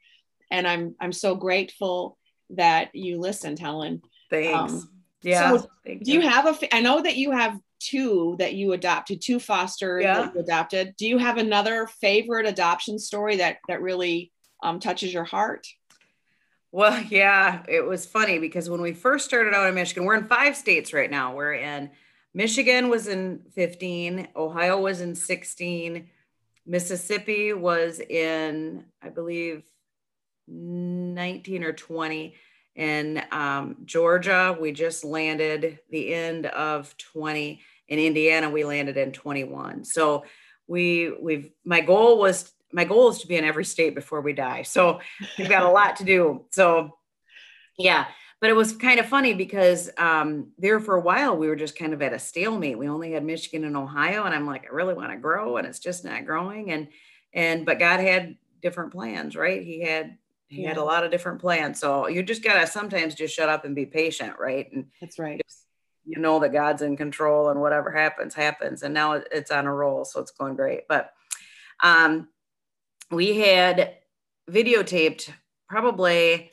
And 0.50 0.68
I'm, 0.68 0.96
I'm 1.00 1.14
so 1.14 1.36
grateful 1.36 2.18
that 2.50 2.90
you 2.96 3.20
listened, 3.20 3.60
Helen. 3.60 4.02
Thanks. 4.32 4.74
Um, 4.74 4.90
yeah. 5.22 5.56
So 5.56 5.68
do 5.86 6.12
you. 6.12 6.22
you 6.22 6.22
have 6.22 6.48
a, 6.48 6.76
I 6.76 6.82
know 6.82 7.04
that 7.04 7.18
you 7.18 7.32
have 7.32 7.56
two 7.84 8.36
that 8.40 8.54
you 8.54 8.74
adopted, 8.74 9.22
two 9.22 9.40
foster 9.40 10.00
yeah. 10.00 10.14
that 10.14 10.34
you 10.34 10.40
adopted. 10.42 10.96
Do 10.98 11.08
you 11.08 11.18
have 11.18 11.38
another 11.38 11.88
favorite 11.88 12.46
adoption 12.46 13.00
story 13.00 13.38
that 13.38 13.58
that 13.68 13.82
really 13.82 14.32
um, 14.62 14.80
touches 14.80 15.14
your 15.14 15.24
heart? 15.24 15.68
Well, 16.72 17.00
yeah, 17.10 17.64
it 17.68 17.86
was 17.86 18.06
funny 18.06 18.40
because 18.40 18.70
when 18.70 18.82
we 18.82 18.94
first 18.94 19.26
started 19.26 19.54
out 19.54 19.68
in 19.68 19.76
Michigan, 19.76 20.06
we're 20.06 20.16
in 20.16 20.26
five 20.26 20.56
states 20.56 20.94
right 20.94 21.12
now. 21.12 21.36
We're 21.36 21.54
in 21.54 21.92
Michigan 22.34 22.90
was 22.90 23.08
in 23.08 23.42
15, 23.54 24.30
Ohio 24.36 24.82
was 24.82 25.02
in 25.02 25.14
16, 25.14 26.10
Mississippi 26.66 27.54
was 27.54 28.00
in, 28.00 28.86
I 29.02 29.10
believe, 29.10 29.64
19 30.48 31.64
or 31.64 31.74
20. 31.74 32.36
In 32.76 33.24
um, 33.32 33.76
Georgia, 33.86 34.58
we 34.60 34.72
just 34.72 35.04
landed 35.04 35.78
the 35.92 36.12
end 36.12 36.48
of 36.48 36.98
20 36.98 37.62
in 37.94 38.00
Indiana, 38.00 38.50
we 38.50 38.64
landed 38.64 38.98
in 38.98 39.12
21. 39.12 39.86
So 39.86 40.26
we 40.68 41.14
we've 41.22 41.52
my 41.64 41.82
goal 41.82 42.18
was 42.18 42.52
my 42.72 42.86
goal 42.86 43.10
is 43.10 43.20
to 43.20 43.28
be 43.28 43.36
in 43.36 43.44
every 43.44 43.66
state 43.66 43.94
before 43.94 44.22
we 44.22 44.34
die. 44.34 44.64
So 44.64 45.00
we've 45.38 45.50
got 45.50 45.64
a 45.64 45.70
lot 45.70 45.98
to 45.98 46.04
do. 46.04 46.46
So 46.50 46.98
yeah, 47.78 48.08
but 48.42 48.50
it 48.50 48.56
was 48.56 48.74
kind 48.74 49.00
of 49.00 49.06
funny 49.06 49.34
because 49.34 49.90
um, 49.98 50.52
there 50.58 50.80
for 50.80 50.96
a 50.96 51.02
while 51.02 51.38
we 51.38 51.48
were 51.48 51.56
just 51.56 51.78
kind 51.78 51.94
of 51.94 52.02
at 52.02 52.14
a 52.14 52.20
stalemate. 52.20 52.78
We 52.78 52.90
only 52.90 53.12
had 53.12 53.24
Michigan 53.24 53.64
and 53.64 53.78
Ohio, 53.78 54.24
and 54.24 54.34
I'm 54.34 54.48
like, 54.48 54.66
I 54.66 54.74
really 54.74 54.96
want 54.96 55.12
to 55.12 55.18
grow, 55.18 55.58
and 55.58 55.68
it's 55.68 55.80
just 55.80 56.04
not 56.04 56.26
growing. 56.26 56.72
And 56.72 56.88
and 57.34 57.66
but 57.66 57.80
God 57.80 58.00
had 58.00 58.38
different 58.62 58.92
plans, 58.92 59.36
right? 59.36 59.62
He 59.62 59.82
had 59.82 60.18
he 60.48 60.64
yeah. 60.64 60.70
had 60.70 60.78
a 60.78 60.84
lot 60.84 61.04
of 61.04 61.12
different 61.12 61.42
plans. 61.42 61.80
So 61.80 62.08
you 62.08 62.24
just 62.24 62.44
gotta 62.44 62.66
sometimes 62.66 63.16
just 63.16 63.36
shut 63.36 63.50
up 63.50 63.66
and 63.66 63.76
be 63.76 63.86
patient, 63.86 64.40
right? 64.40 64.72
And 64.72 64.88
that's 65.00 65.20
right. 65.20 65.42
Just, 65.48 65.66
you 66.06 66.20
know 66.20 66.40
that 66.40 66.54
God's 66.54 66.82
in 66.82 66.98
control 66.98 67.50
and 67.50 67.62
whatever 67.62 67.92
happens, 67.92 68.34
happens. 68.34 68.84
And 68.84 68.94
now 68.94 69.14
it's 69.14 69.52
on 69.52 69.68
a 69.68 69.74
roll. 69.74 70.06
So 70.06 70.20
it's 70.20 70.32
going 70.32 70.56
great. 70.56 70.82
But 70.88 71.14
um, 71.82 72.28
we 73.10 73.38
had 73.38 73.96
videotaped 74.50 75.32
probably 75.70 76.52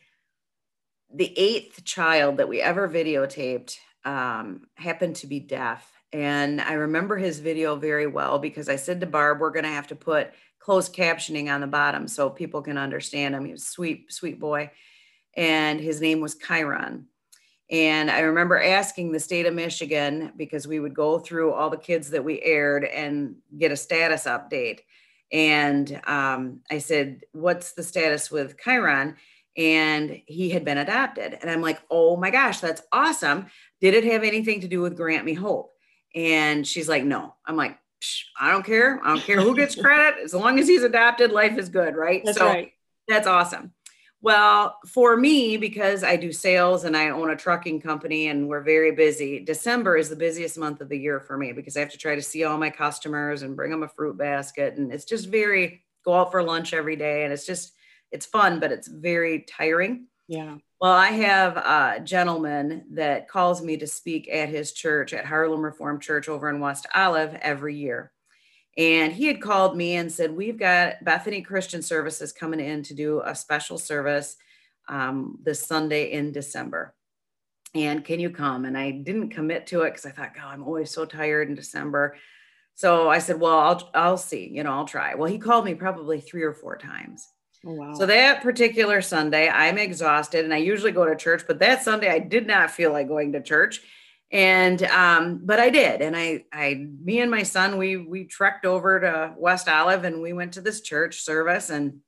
the 1.12 1.36
eighth 1.36 1.84
child 1.84 2.36
that 2.36 2.48
we 2.48 2.60
ever 2.60 2.88
videotaped 2.88 3.76
um, 4.04 4.66
happened 4.74 5.16
to 5.16 5.26
be 5.26 5.40
deaf. 5.40 5.90
And 6.12 6.60
I 6.60 6.74
remember 6.74 7.16
his 7.16 7.40
video 7.40 7.76
very 7.76 8.06
well 8.06 8.38
because 8.38 8.68
I 8.68 8.76
said 8.76 9.00
to 9.00 9.06
Barb, 9.06 9.40
we're 9.40 9.50
going 9.50 9.64
to 9.64 9.70
have 9.70 9.88
to 9.88 9.96
put 9.96 10.30
closed 10.58 10.94
captioning 10.94 11.52
on 11.52 11.60
the 11.60 11.66
bottom 11.66 12.06
so 12.06 12.30
people 12.30 12.62
can 12.62 12.78
understand 12.78 13.34
him. 13.34 13.44
He 13.44 13.52
was 13.52 13.66
sweet, 13.66 14.12
sweet 14.12 14.38
boy. 14.38 14.70
And 15.36 15.80
his 15.80 16.00
name 16.00 16.20
was 16.20 16.36
Chiron. 16.36 17.06
And 17.70 18.10
I 18.10 18.20
remember 18.20 18.60
asking 18.60 19.12
the 19.12 19.20
state 19.20 19.46
of 19.46 19.54
Michigan 19.54 20.32
because 20.36 20.66
we 20.66 20.80
would 20.80 20.94
go 20.94 21.18
through 21.20 21.52
all 21.52 21.70
the 21.70 21.76
kids 21.76 22.10
that 22.10 22.24
we 22.24 22.40
aired 22.42 22.84
and 22.84 23.36
get 23.56 23.70
a 23.70 23.76
status 23.76 24.24
update. 24.24 24.80
And 25.32 26.00
um, 26.04 26.60
I 26.70 26.78
said, 26.78 27.22
What's 27.32 27.72
the 27.72 27.84
status 27.84 28.30
with 28.30 28.58
Chiron? 28.58 29.16
And 29.56 30.20
he 30.26 30.50
had 30.50 30.64
been 30.64 30.78
adopted. 30.78 31.38
And 31.40 31.48
I'm 31.48 31.62
like, 31.62 31.80
Oh 31.90 32.16
my 32.16 32.30
gosh, 32.30 32.58
that's 32.58 32.82
awesome. 32.90 33.46
Did 33.80 33.94
it 33.94 34.04
have 34.04 34.24
anything 34.24 34.62
to 34.62 34.68
do 34.68 34.80
with 34.80 34.96
Grant 34.96 35.24
Me 35.24 35.34
Hope? 35.34 35.72
And 36.14 36.66
she's 36.66 36.88
like, 36.88 37.04
No. 37.04 37.34
I'm 37.46 37.56
like, 37.56 37.78
I 38.40 38.50
don't 38.50 38.64
care. 38.64 39.00
I 39.04 39.08
don't 39.08 39.22
care 39.22 39.40
who 39.40 39.54
gets 39.54 39.74
credit. 39.80 40.16
As 40.24 40.34
long 40.34 40.58
as 40.58 40.66
he's 40.66 40.82
adopted, 40.82 41.30
life 41.30 41.56
is 41.56 41.68
good, 41.68 41.94
right? 41.94 42.22
That's 42.24 42.38
so 42.38 42.46
right. 42.46 42.72
That's 43.06 43.26
awesome. 43.26 43.72
Well, 44.22 44.78
for 44.86 45.16
me, 45.16 45.56
because 45.56 46.04
I 46.04 46.16
do 46.16 46.30
sales 46.30 46.84
and 46.84 46.94
I 46.94 47.08
own 47.08 47.30
a 47.30 47.36
trucking 47.36 47.80
company 47.80 48.28
and 48.28 48.48
we're 48.48 48.60
very 48.60 48.92
busy, 48.92 49.40
December 49.40 49.96
is 49.96 50.10
the 50.10 50.16
busiest 50.16 50.58
month 50.58 50.82
of 50.82 50.90
the 50.90 50.98
year 50.98 51.20
for 51.20 51.38
me 51.38 51.52
because 51.52 51.76
I 51.76 51.80
have 51.80 51.90
to 51.92 51.98
try 51.98 52.14
to 52.14 52.22
see 52.22 52.44
all 52.44 52.58
my 52.58 52.68
customers 52.68 53.42
and 53.42 53.56
bring 53.56 53.70
them 53.70 53.82
a 53.82 53.88
fruit 53.88 54.18
basket. 54.18 54.76
And 54.76 54.92
it's 54.92 55.06
just 55.06 55.28
very 55.28 55.82
go 56.04 56.14
out 56.14 56.30
for 56.30 56.42
lunch 56.42 56.74
every 56.74 56.96
day. 56.96 57.24
And 57.24 57.32
it's 57.32 57.46
just, 57.46 57.72
it's 58.12 58.26
fun, 58.26 58.60
but 58.60 58.72
it's 58.72 58.88
very 58.88 59.40
tiring. 59.40 60.06
Yeah. 60.28 60.56
Well, 60.80 60.92
I 60.92 61.08
have 61.08 61.56
a 61.56 62.00
gentleman 62.04 62.84
that 62.92 63.28
calls 63.28 63.62
me 63.62 63.76
to 63.78 63.86
speak 63.86 64.28
at 64.30 64.48
his 64.48 64.72
church 64.72 65.12
at 65.12 65.26
Harlem 65.26 65.62
Reformed 65.62 66.02
Church 66.02 66.28
over 66.28 66.48
in 66.48 66.60
West 66.60 66.86
Olive 66.94 67.34
every 67.40 67.76
year. 67.76 68.12
And 68.76 69.12
he 69.12 69.26
had 69.26 69.40
called 69.40 69.76
me 69.76 69.96
and 69.96 70.10
said, 70.10 70.34
We've 70.34 70.58
got 70.58 71.04
Bethany 71.04 71.42
Christian 71.42 71.82
Services 71.82 72.32
coming 72.32 72.60
in 72.60 72.82
to 72.84 72.94
do 72.94 73.22
a 73.24 73.34
special 73.34 73.78
service 73.78 74.36
um, 74.88 75.38
this 75.42 75.60
Sunday 75.60 76.12
in 76.12 76.32
December. 76.32 76.94
And 77.74 78.04
can 78.04 78.20
you 78.20 78.30
come? 78.30 78.64
And 78.64 78.76
I 78.76 78.90
didn't 78.90 79.30
commit 79.30 79.66
to 79.68 79.82
it 79.82 79.90
because 79.90 80.06
I 80.06 80.10
thought, 80.10 80.34
God, 80.34 80.52
I'm 80.52 80.64
always 80.64 80.90
so 80.90 81.04
tired 81.04 81.48
in 81.48 81.54
December. 81.54 82.16
So 82.74 83.08
I 83.08 83.18
said, 83.18 83.40
Well, 83.40 83.58
I'll, 83.58 83.90
I'll 83.94 84.16
see, 84.16 84.48
you 84.48 84.62
know, 84.62 84.72
I'll 84.72 84.86
try. 84.86 85.14
Well, 85.14 85.30
he 85.30 85.38
called 85.38 85.64
me 85.64 85.74
probably 85.74 86.20
three 86.20 86.42
or 86.42 86.54
four 86.54 86.76
times. 86.76 87.26
Oh, 87.66 87.74
wow. 87.74 87.94
So 87.94 88.06
that 88.06 88.42
particular 88.42 89.02
Sunday, 89.02 89.48
I'm 89.48 89.76
exhausted 89.76 90.44
and 90.44 90.54
I 90.54 90.58
usually 90.58 90.92
go 90.92 91.04
to 91.04 91.14
church, 91.14 91.42
but 91.46 91.58
that 91.58 91.82
Sunday 91.82 92.10
I 92.10 92.18
did 92.18 92.46
not 92.46 92.70
feel 92.70 92.92
like 92.92 93.08
going 93.08 93.32
to 93.32 93.42
church 93.42 93.82
and 94.32 94.82
um, 94.84 95.40
but 95.42 95.58
I 95.58 95.70
did, 95.70 96.00
and 96.02 96.16
I, 96.16 96.44
I, 96.52 96.86
me 97.02 97.20
and 97.20 97.30
my 97.30 97.42
son, 97.42 97.76
we 97.78 97.96
we 97.96 98.24
trekked 98.24 98.64
over 98.64 99.00
to 99.00 99.34
West 99.36 99.68
Olive, 99.68 100.04
and 100.04 100.22
we 100.22 100.32
went 100.32 100.52
to 100.52 100.60
this 100.60 100.82
church 100.82 101.22
service, 101.22 101.70
and 101.70 101.98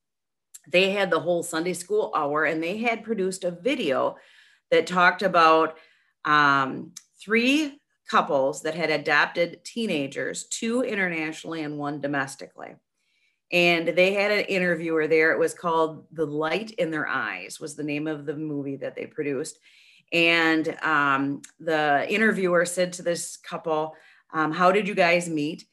they 0.68 0.90
had 0.90 1.10
the 1.10 1.18
whole 1.18 1.42
Sunday 1.42 1.72
school 1.72 2.12
hour, 2.14 2.44
and 2.44 2.62
they 2.62 2.78
had 2.78 3.02
produced 3.02 3.42
a 3.42 3.50
video 3.50 4.16
that 4.70 4.86
talked 4.86 5.22
about 5.22 5.78
um, 6.24 6.92
three 7.20 7.80
couples 8.08 8.62
that 8.62 8.76
had 8.76 8.90
adopted 8.90 9.64
teenagers, 9.64 10.44
two 10.44 10.82
internationally 10.82 11.62
and 11.62 11.76
one 11.76 12.00
domestically. 12.00 12.76
And 13.50 13.88
they 13.88 14.14
had 14.14 14.30
an 14.30 14.44
interviewer 14.44 15.08
there. 15.08 15.32
It 15.32 15.40
was 15.40 15.54
called 15.54 16.06
"The 16.12 16.26
Light 16.26 16.70
in 16.72 16.92
Their 16.92 17.08
Eyes" 17.08 17.58
was 17.58 17.74
the 17.74 17.82
name 17.82 18.06
of 18.06 18.26
the 18.26 18.36
movie 18.36 18.76
that 18.76 18.94
they 18.94 19.06
produced 19.06 19.58
and 20.12 20.76
um, 20.82 21.42
the 21.58 22.06
interviewer 22.08 22.66
said 22.66 22.92
to 22.94 23.02
this 23.02 23.38
couple, 23.38 23.96
um, 24.32 24.52
How 24.52 24.70
did 24.70 24.86
you 24.86 24.94
guys 24.94 25.28
meet? 25.28 25.64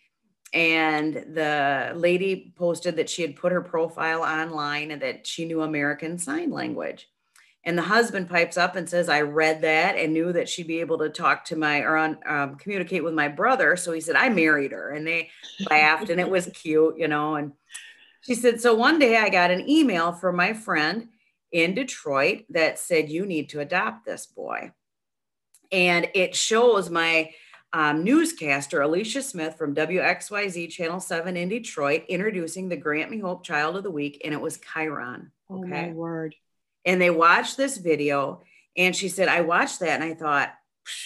And 0.53 1.13
the 1.13 1.91
lady 1.95 2.53
posted 2.57 2.95
that 2.95 3.09
she 3.09 3.21
had 3.21 3.35
put 3.35 3.51
her 3.51 3.61
profile 3.61 4.23
online 4.23 4.91
and 4.91 5.01
that 5.01 5.27
she 5.27 5.45
knew 5.45 5.61
American 5.61 6.17
Sign 6.17 6.49
Language. 6.49 7.07
And 7.65 7.77
the 7.77 7.83
husband 7.83 8.29
pipes 8.29 8.57
up 8.57 8.75
and 8.75 8.89
says, 8.89 9.09
I 9.09 9.21
read 9.21 9.61
that 9.61 9.95
and 9.95 10.13
knew 10.13 10.31
that 10.31 10.47
she'd 10.47 10.65
be 10.65 10.79
able 10.79 10.97
to 10.99 11.09
talk 11.09 11.45
to 11.45 11.55
my 11.55 11.81
or 11.81 11.97
on, 11.97 12.17
um, 12.25 12.55
communicate 12.55 13.03
with 13.03 13.13
my 13.13 13.27
brother. 13.27 13.75
So 13.75 13.91
he 13.91 14.01
said, 14.01 14.15
I 14.15 14.29
married 14.29 14.71
her. 14.71 14.91
And 14.91 15.05
they 15.05 15.29
laughed 15.69 16.09
and 16.09 16.21
it 16.21 16.29
was 16.29 16.47
cute, 16.53 16.97
you 16.97 17.09
know. 17.09 17.35
And 17.35 17.51
she 18.21 18.33
said, 18.33 18.61
So 18.61 18.73
one 18.73 18.97
day 18.97 19.17
I 19.17 19.29
got 19.29 19.51
an 19.51 19.69
email 19.69 20.13
from 20.13 20.37
my 20.37 20.53
friend 20.53 21.09
in 21.51 21.73
Detroit 21.73 22.45
that 22.49 22.79
said, 22.79 23.09
You 23.09 23.25
need 23.25 23.49
to 23.49 23.59
adopt 23.59 24.05
this 24.05 24.25
boy. 24.25 24.71
And 25.71 26.09
it 26.15 26.35
shows 26.35 26.89
my 26.89 27.31
um, 27.71 28.03
newscaster, 28.03 28.81
Alicia 28.81 29.21
Smith 29.21 29.55
from 29.55 29.75
WXYZ 29.75 30.69
Channel 30.71 30.99
7 30.99 31.37
in 31.37 31.49
Detroit, 31.49 32.05
introducing 32.09 32.69
the 32.69 32.77
Grant 32.77 33.11
Me 33.11 33.19
Hope 33.19 33.43
Child 33.43 33.77
of 33.77 33.83
the 33.83 33.91
Week. 33.91 34.21
And 34.25 34.33
it 34.33 34.41
was 34.41 34.59
Chiron. 34.59 35.31
Okay. 35.51 35.63
Oh, 35.63 35.67
my 35.67 35.91
word. 35.91 36.35
And 36.85 36.99
they 36.99 37.11
watched 37.11 37.57
this 37.57 37.77
video. 37.77 38.41
And 38.75 38.95
she 38.95 39.09
said, 39.09 39.27
I 39.27 39.41
watched 39.41 39.81
that 39.81 40.01
and 40.01 40.03
I 40.03 40.15
thought, 40.15 40.53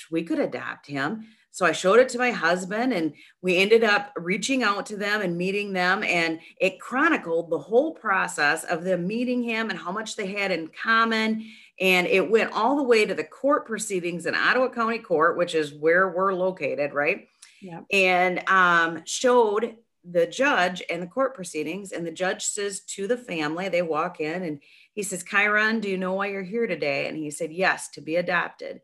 we 0.09 0.23
could 0.23 0.39
adopt 0.39 0.87
him. 0.87 1.27
So 1.53 1.67
I 1.67 1.71
showed 1.71 1.99
it 1.99 2.09
to 2.09 2.17
my 2.17 2.31
husband, 2.31 2.93
and 2.93 3.13
we 3.43 3.57
ended 3.57 3.83
up 3.83 4.11
reaching 4.15 4.63
out 4.63 4.87
to 4.87 4.97
them 4.97 5.21
and 5.21 5.37
meeting 5.37 5.71
them. 5.71 6.03
And 6.03 6.39
it 6.59 6.79
chronicled 6.79 7.51
the 7.51 7.59
whole 7.59 7.93
process 7.93 8.63
of 8.63 8.83
them 8.83 9.05
meeting 9.05 9.43
him 9.43 9.69
and 9.69 9.77
how 9.77 9.91
much 9.91 10.15
they 10.15 10.25
had 10.25 10.49
in 10.49 10.69
common. 10.69 11.45
And 11.79 12.07
it 12.07 12.27
went 12.27 12.53
all 12.53 12.75
the 12.75 12.83
way 12.83 13.05
to 13.05 13.13
the 13.13 13.23
court 13.23 13.67
proceedings 13.67 14.25
in 14.25 14.33
Ottawa 14.33 14.69
County 14.69 14.97
Court, 14.97 15.37
which 15.37 15.53
is 15.53 15.75
where 15.75 16.09
we're 16.09 16.33
located, 16.33 16.91
right? 16.91 17.27
Yeah. 17.61 17.81
And 17.91 18.49
um, 18.49 19.03
showed 19.05 19.75
the 20.03 20.25
judge 20.25 20.81
and 20.89 21.03
the 21.03 21.07
court 21.07 21.35
proceedings. 21.35 21.91
And 21.91 22.03
the 22.03 22.11
judge 22.11 22.45
says 22.45 22.79
to 22.95 23.05
the 23.05 23.15
family, 23.15 23.69
they 23.69 23.83
walk 23.83 24.19
in 24.19 24.41
and 24.41 24.59
he 24.93 25.03
says, 25.03 25.23
Chiron, 25.23 25.81
do 25.81 25.87
you 25.87 25.99
know 25.99 26.13
why 26.13 26.31
you're 26.31 26.41
here 26.41 26.65
today? 26.65 27.07
And 27.07 27.15
he 27.15 27.29
said, 27.29 27.53
Yes, 27.53 27.89
to 27.89 28.01
be 28.01 28.15
adopted. 28.15 28.81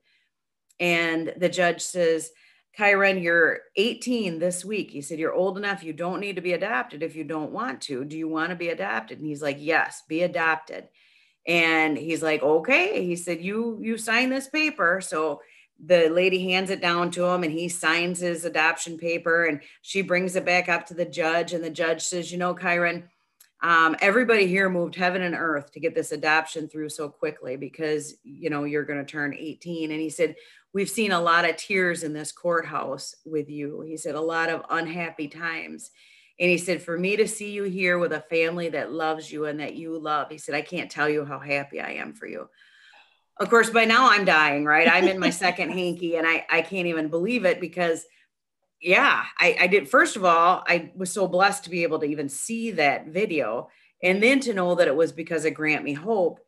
And 0.79 1.33
the 1.35 1.49
judge 1.49 1.81
says, 1.81 2.31
Chiron, 2.79 3.21
you're 3.21 3.59
18 3.75 4.39
this 4.39 4.63
week. 4.63 4.89
He 4.89 5.01
said, 5.01 5.19
You're 5.19 5.33
old 5.33 5.57
enough. 5.57 5.83
You 5.83 5.91
don't 5.91 6.21
need 6.21 6.37
to 6.37 6.41
be 6.41 6.53
adopted 6.53 7.03
if 7.03 7.13
you 7.13 7.25
don't 7.25 7.51
want 7.51 7.81
to. 7.81 8.05
Do 8.05 8.17
you 8.17 8.29
want 8.29 8.51
to 8.51 8.55
be 8.55 8.69
adopted? 8.69 9.19
And 9.19 9.27
he's 9.27 9.41
like, 9.41 9.57
Yes, 9.59 10.03
be 10.07 10.23
adopted. 10.23 10.87
And 11.45 11.97
he's 11.97 12.23
like, 12.23 12.41
Okay. 12.41 13.05
He 13.05 13.17
said, 13.17 13.41
You 13.41 13.77
you 13.81 13.97
sign 13.97 14.29
this 14.29 14.47
paper. 14.47 15.01
So 15.01 15.41
the 15.83 16.07
lady 16.07 16.49
hands 16.49 16.69
it 16.69 16.79
down 16.79 17.11
to 17.11 17.25
him 17.25 17.43
and 17.43 17.51
he 17.51 17.67
signs 17.67 18.21
his 18.21 18.45
adoption 18.45 18.97
paper 18.97 19.43
and 19.43 19.59
she 19.81 20.01
brings 20.01 20.37
it 20.37 20.45
back 20.45 20.69
up 20.69 20.85
to 20.85 20.93
the 20.93 21.05
judge. 21.05 21.51
And 21.51 21.61
the 21.61 21.69
judge 21.69 22.01
says, 22.01 22.31
You 22.31 22.37
know, 22.37 22.55
Chiron, 22.55 23.09
um, 23.61 23.95
everybody 24.01 24.47
here 24.47 24.69
moved 24.69 24.95
heaven 24.95 25.21
and 25.21 25.35
earth 25.35 25.71
to 25.73 25.79
get 25.79 25.93
this 25.93 26.11
adoption 26.11 26.69
through 26.69 26.89
so 26.89 27.09
quickly 27.09 27.57
because 27.57 28.15
you 28.23 28.49
know 28.49 28.63
you're 28.63 28.85
going 28.85 29.03
to 29.03 29.11
turn 29.11 29.35
18 29.37 29.91
and 29.91 29.99
he 29.99 30.09
said 30.09 30.35
we've 30.73 30.89
seen 30.89 31.11
a 31.11 31.21
lot 31.21 31.49
of 31.49 31.55
tears 31.57 32.03
in 32.03 32.13
this 32.13 32.31
courthouse 32.31 33.15
with 33.25 33.49
you. 33.49 33.81
He 33.81 33.97
said, 33.97 34.15
a 34.15 34.21
lot 34.21 34.49
of 34.49 34.63
unhappy 34.69 35.27
times. 35.27 35.91
And 36.39 36.49
he 36.49 36.57
said, 36.57 36.81
for 36.81 36.97
me 36.97 37.17
to 37.17 37.27
see 37.27 37.51
you 37.51 37.63
here 37.63 37.97
with 37.97 38.13
a 38.13 38.21
family 38.21 38.69
that 38.69 38.91
loves 38.91 39.31
you 39.31 39.45
and 39.45 39.59
that 39.59 39.75
you 39.75 39.97
love, 39.97 40.29
he 40.29 40.37
said, 40.37 40.55
I 40.55 40.61
can't 40.61 40.89
tell 40.89 41.09
you 41.09 41.25
how 41.25 41.39
happy 41.39 41.81
I 41.81 41.93
am 41.93 42.13
for 42.13 42.27
you. 42.27 42.47
Of 43.39 43.49
course, 43.49 43.69
by 43.69 43.85
now 43.85 44.09
I'm 44.09 44.25
dying, 44.25 44.65
right? 44.65 44.87
I'm 44.87 45.07
in 45.07 45.19
my 45.19 45.29
second 45.31 45.71
hanky 45.73 46.15
and 46.15 46.27
I, 46.27 46.45
I 46.49 46.61
can't 46.61 46.87
even 46.87 47.09
believe 47.09 47.45
it 47.45 47.59
because, 47.59 48.05
yeah, 48.81 49.23
I, 49.37 49.57
I 49.61 49.67
did. 49.67 49.89
First 49.89 50.15
of 50.15 50.25
all, 50.25 50.63
I 50.67 50.91
was 50.95 51.11
so 51.11 51.27
blessed 51.27 51.65
to 51.65 51.69
be 51.69 51.83
able 51.83 51.99
to 51.99 52.05
even 52.05 52.29
see 52.29 52.71
that 52.71 53.07
video 53.07 53.69
and 54.01 54.23
then 54.23 54.39
to 54.41 54.53
know 54.53 54.75
that 54.75 54.87
it 54.87 54.95
was 54.95 55.11
because 55.11 55.45
of 55.45 55.53
Grant 55.53 55.83
Me 55.83 55.93
Hope. 55.93 56.39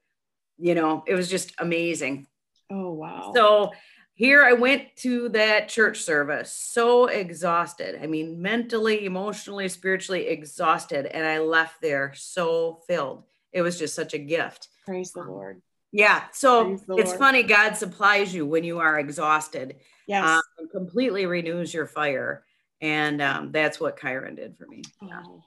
You 0.57 0.75
know, 0.75 1.03
it 1.07 1.15
was 1.15 1.29
just 1.29 1.53
amazing. 1.59 2.27
Oh, 2.69 2.91
wow. 2.93 3.31
So, 3.35 3.71
here 4.13 4.43
I 4.43 4.53
went 4.53 4.95
to 4.97 5.29
that 5.29 5.67
church 5.67 6.01
service 6.01 6.51
so 6.51 7.07
exhausted. 7.07 7.99
I 7.99 8.05
mean, 8.05 8.39
mentally, 8.39 9.05
emotionally, 9.05 9.67
spiritually 9.67 10.27
exhausted. 10.27 11.07
And 11.07 11.25
I 11.25 11.39
left 11.39 11.81
there 11.81 12.13
so 12.13 12.81
filled. 12.87 13.23
It 13.51 13.63
was 13.63 13.79
just 13.79 13.95
such 13.95 14.13
a 14.13 14.19
gift. 14.19 14.67
Praise 14.85 15.11
the 15.11 15.23
Lord. 15.23 15.63
Yeah. 15.91 16.23
So 16.33 16.73
it's 16.73 16.87
Lord. 16.87 17.17
funny. 17.17 17.43
God 17.43 17.75
supplies 17.75 18.33
you 18.33 18.45
when 18.45 18.63
you 18.63 18.79
are 18.79 18.99
exhausted. 18.99 19.77
Yes. 20.07 20.25
Um, 20.59 20.69
completely 20.71 21.25
renews 21.25 21.73
your 21.73 21.87
fire. 21.87 22.43
And 22.81 23.21
um, 23.21 23.51
that's 23.51 23.79
what 23.79 23.99
Chiron 23.99 24.35
did 24.35 24.57
for 24.57 24.65
me. 24.65 24.81
Oh. 25.03 25.43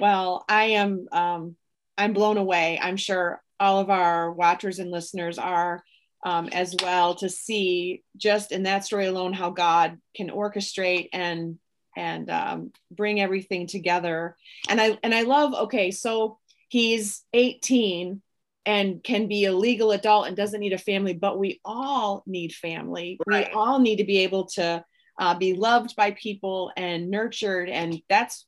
Well, 0.00 0.44
I 0.48 0.64
am, 0.64 1.06
um, 1.12 1.56
I'm 1.96 2.12
blown 2.12 2.36
away. 2.36 2.78
I'm 2.82 2.96
sure 2.96 3.40
all 3.60 3.78
of 3.78 3.90
our 3.90 4.32
watchers 4.32 4.80
and 4.80 4.90
listeners 4.90 5.38
are 5.38 5.82
um, 6.24 6.48
as 6.48 6.74
well 6.82 7.14
to 7.16 7.28
see 7.28 8.02
just 8.16 8.50
in 8.50 8.64
that 8.64 8.84
story 8.84 9.06
alone 9.06 9.32
how 9.32 9.50
God 9.50 9.98
can 10.16 10.30
orchestrate 10.30 11.10
and 11.12 11.58
and 11.96 12.28
um, 12.28 12.72
bring 12.90 13.20
everything 13.20 13.66
together. 13.66 14.36
And 14.68 14.80
I 14.80 14.98
and 15.02 15.14
I 15.14 15.22
love 15.22 15.54
okay, 15.54 15.90
so 15.90 16.38
he's 16.68 17.22
18 17.32 18.20
and 18.66 19.02
can 19.02 19.28
be 19.28 19.44
a 19.44 19.52
legal 19.52 19.92
adult 19.92 20.26
and 20.26 20.36
doesn't 20.36 20.60
need 20.60 20.72
a 20.72 20.78
family, 20.78 21.12
but 21.12 21.38
we 21.38 21.60
all 21.64 22.22
need 22.26 22.52
family. 22.52 23.18
Right. 23.26 23.48
We 23.48 23.54
all 23.54 23.78
need 23.78 23.96
to 23.96 24.04
be 24.04 24.18
able 24.18 24.46
to 24.54 24.84
uh, 25.18 25.34
be 25.34 25.54
loved 25.54 25.94
by 25.96 26.12
people 26.12 26.72
and 26.76 27.10
nurtured. 27.10 27.68
And 27.68 28.00
that's 28.08 28.46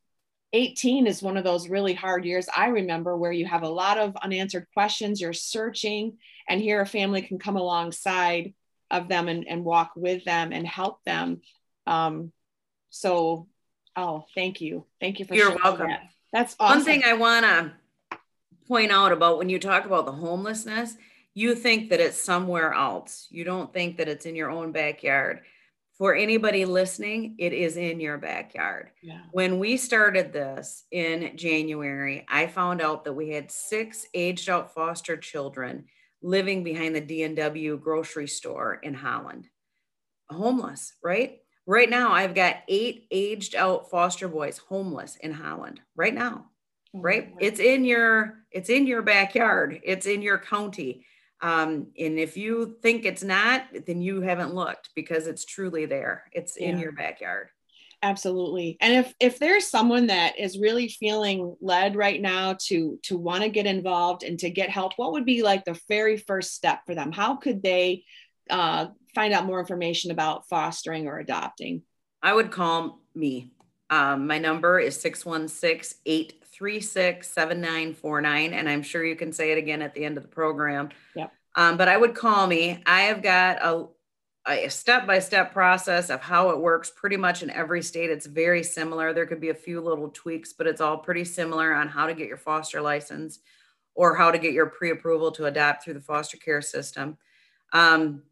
18 0.52 1.06
is 1.06 1.23
one 1.23 1.37
of 1.37 1.44
those 1.44 1.68
really 1.68 1.92
hard 1.92 2.25
years 2.25 2.49
I 2.54 2.68
remember 2.68 3.16
where 3.16 3.32
you 3.32 3.46
have 3.46 3.62
a 3.62 3.68
lot 3.68 3.99
of 3.99 4.16
unanswered 4.16 4.66
questions, 4.73 5.20
you're 5.20 5.32
searching, 5.32 6.16
and 6.49 6.61
here 6.61 6.80
a 6.80 6.87
family 6.87 7.23
can 7.23 7.38
come 7.38 7.56
alongside 7.56 8.54
of 8.90 9.08
them 9.08 9.28
and, 9.28 9.46
and 9.46 9.64
walk 9.64 9.92
with 9.96 10.25
them 10.25 10.52
and 10.52 10.66
help 10.66 11.02
them. 11.04 11.42
Um, 11.87 12.32
so, 12.88 13.49
oh, 13.96 14.25
thank 14.35 14.61
you. 14.61 14.87
Thank 15.00 15.18
you 15.18 15.26
for 15.26 15.35
You're 15.35 15.58
welcome. 15.62 15.88
That. 15.88 16.08
That's 16.32 16.56
awesome. 16.58 16.78
One 16.78 16.85
thing 16.85 17.02
I 17.04 17.14
want 17.14 17.44
to 17.44 17.73
point 18.66 18.92
out 18.92 19.12
about 19.12 19.38
when 19.38 19.49
you 19.49 19.58
talk 19.58 19.87
about 19.87 20.06
the 20.06 20.12
homelessness, 20.12 20.96
you 21.35 21.54
think 21.54 21.90
that 21.90 22.00
it's 22.00 22.20
somewhere 22.20 22.73
else. 22.73 23.26
You 23.30 23.44
don't 23.44 23.73
think 23.73 23.99
that 23.99 24.08
it's 24.08 24.26
in 24.26 24.35
your 24.35 24.50
own 24.50 24.73
backyard. 24.73 25.42
For 25.99 26.14
anybody 26.14 26.64
listening, 26.64 27.37
it 27.38 27.52
is 27.52 27.76
in 27.76 28.00
your 28.00 28.18
backyard. 28.18 28.90
Yeah. 29.02 29.20
When 29.32 29.58
we 29.58 29.76
started 29.76 30.32
this 30.32 30.85
in 30.90 31.37
January, 31.37 32.26
I 32.28 32.46
found 32.46 32.82
out 32.82 33.04
that 33.04 33.14
we 33.14 33.30
had 33.30 33.50
six 33.50 34.06
aged 34.12 34.50
out 34.50 34.75
foster 34.75 35.16
children 35.16 35.87
living 36.23 36.64
behind 36.64 36.94
the 36.94 37.00
D&W 37.00 37.78
grocery 37.78 38.28
store 38.28 38.75
in 38.82 38.94
Holland. 38.94 39.49
Homeless, 40.28 40.92
right? 41.02 41.38
Right 41.66 41.88
now, 41.88 42.12
I've 42.12 42.35
got 42.35 42.56
eight 42.68 43.06
aged 43.11 43.54
out 43.54 43.90
foster 43.90 44.28
boys 44.28 44.58
homeless 44.58 45.16
in 45.16 45.32
Holland 45.32 45.80
right 45.96 46.14
now 46.14 46.46
oh, 46.94 47.00
right 47.00 47.35
it's 47.40 47.61
in 47.61 47.85
your 47.85 48.38
it's 48.56 48.70
in 48.70 48.86
your 48.86 49.02
backyard 49.02 49.80
it's 49.84 50.06
in 50.06 50.22
your 50.22 50.38
county. 50.38 51.04
Um, 51.42 51.88
and 51.98 52.18
if 52.18 52.38
you 52.38 52.76
think 52.82 53.04
it's 53.04 53.22
not 53.22 53.66
then 53.86 54.00
you 54.00 54.22
haven't 54.22 54.54
looked 54.54 54.90
because 54.94 55.26
it's 55.26 55.44
truly 55.44 55.84
there. 55.84 56.25
It's 56.32 56.58
yeah. 56.58 56.68
in 56.68 56.78
your 56.78 56.92
backyard. 56.92 57.48
Absolutely. 58.02 58.76
And 58.80 58.94
if 58.94 59.14
if 59.20 59.38
there's 59.38 59.68
someone 59.68 60.06
that 60.08 60.38
is 60.38 60.58
really 60.58 60.88
feeling 60.88 61.56
led 61.60 61.96
right 61.96 62.20
now 62.20 62.56
to 62.68 62.98
to 63.04 63.16
want 63.16 63.42
to 63.42 63.48
get 63.48 63.66
involved 63.66 64.22
and 64.22 64.38
to 64.38 64.50
get 64.50 64.70
help 64.70 64.92
what 64.96 65.12
would 65.12 65.26
be 65.26 65.42
like 65.42 65.64
the 65.64 65.80
very 65.88 66.16
first 66.16 66.54
step 66.54 66.80
for 66.86 66.94
them? 66.94 67.12
How 67.12 67.36
could 67.36 67.62
they 67.62 68.04
uh, 68.48 68.86
find 69.14 69.34
out 69.34 69.46
more 69.46 69.60
information 69.60 70.10
about 70.10 70.48
fostering 70.48 71.06
or 71.06 71.18
adopting? 71.18 71.82
I 72.22 72.32
would 72.32 72.50
call 72.50 73.00
me. 73.14 73.50
Um, 73.88 74.26
my 74.26 74.38
number 74.38 74.78
is 74.78 75.00
616 75.00 76.00
836 76.06 76.45
7949. 76.60 78.52
And 78.52 78.68
I'm 78.68 78.82
sure 78.82 79.04
you 79.04 79.16
can 79.16 79.32
say 79.32 79.52
it 79.52 79.58
again 79.58 79.82
at 79.82 79.94
the 79.94 80.04
end 80.04 80.16
of 80.16 80.22
the 80.22 80.28
program. 80.28 80.90
Yep. 81.14 81.32
Um, 81.54 81.76
but 81.76 81.88
I 81.88 81.96
would 81.96 82.14
call 82.14 82.46
me. 82.46 82.82
I 82.86 83.02
have 83.02 83.22
got 83.22 83.62
a, 83.62 83.86
a 84.46 84.68
step-by-step 84.68 85.52
process 85.52 86.10
of 86.10 86.20
how 86.20 86.50
it 86.50 86.58
works 86.58 86.90
pretty 86.94 87.16
much 87.16 87.42
in 87.42 87.50
every 87.50 87.82
state 87.82 88.10
it's 88.10 88.26
very 88.26 88.62
similar 88.62 89.12
there 89.12 89.26
could 89.26 89.40
be 89.40 89.48
a 89.48 89.54
few 89.54 89.80
little 89.80 90.08
tweaks 90.10 90.52
but 90.52 90.66
it's 90.66 90.80
all 90.80 90.98
pretty 90.98 91.25
similar 91.25 91.75
on 91.75 91.88
how 91.88 92.06
to 92.06 92.14
get 92.14 92.28
your 92.28 92.36
foster 92.36 92.80
license 92.80 93.40
or 93.94 94.14
how 94.14 94.30
to 94.30 94.38
get 94.38 94.52
your 94.52 94.66
pre-approval 94.66 95.32
to 95.32 95.46
adopt 95.46 95.82
through 95.82 95.94
the 95.94 96.00
foster 96.00 96.36
care 96.36 96.62
system 96.62 97.16
um, 97.72 98.22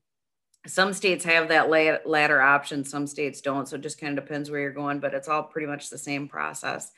some 0.66 0.93
states 0.93 1.25
have 1.25 1.49
that 1.49 1.69
latter 1.69 2.40
option 2.40 2.85
some 2.85 3.07
states 3.07 3.40
don't 3.40 3.69
so 3.69 3.76
it 3.76 3.83
just 3.83 4.00
kind 4.00 4.16
of 4.16 4.25
depends 4.25 4.50
where 4.50 4.61
you're 4.61 4.71
going 4.71 5.00
but 5.00 5.14
it's 5.14 5.28
all 5.28 5.43
pretty 5.43 5.66
much 5.66 5.90
the 5.90 5.99
same 5.99 6.28
process 6.28 6.93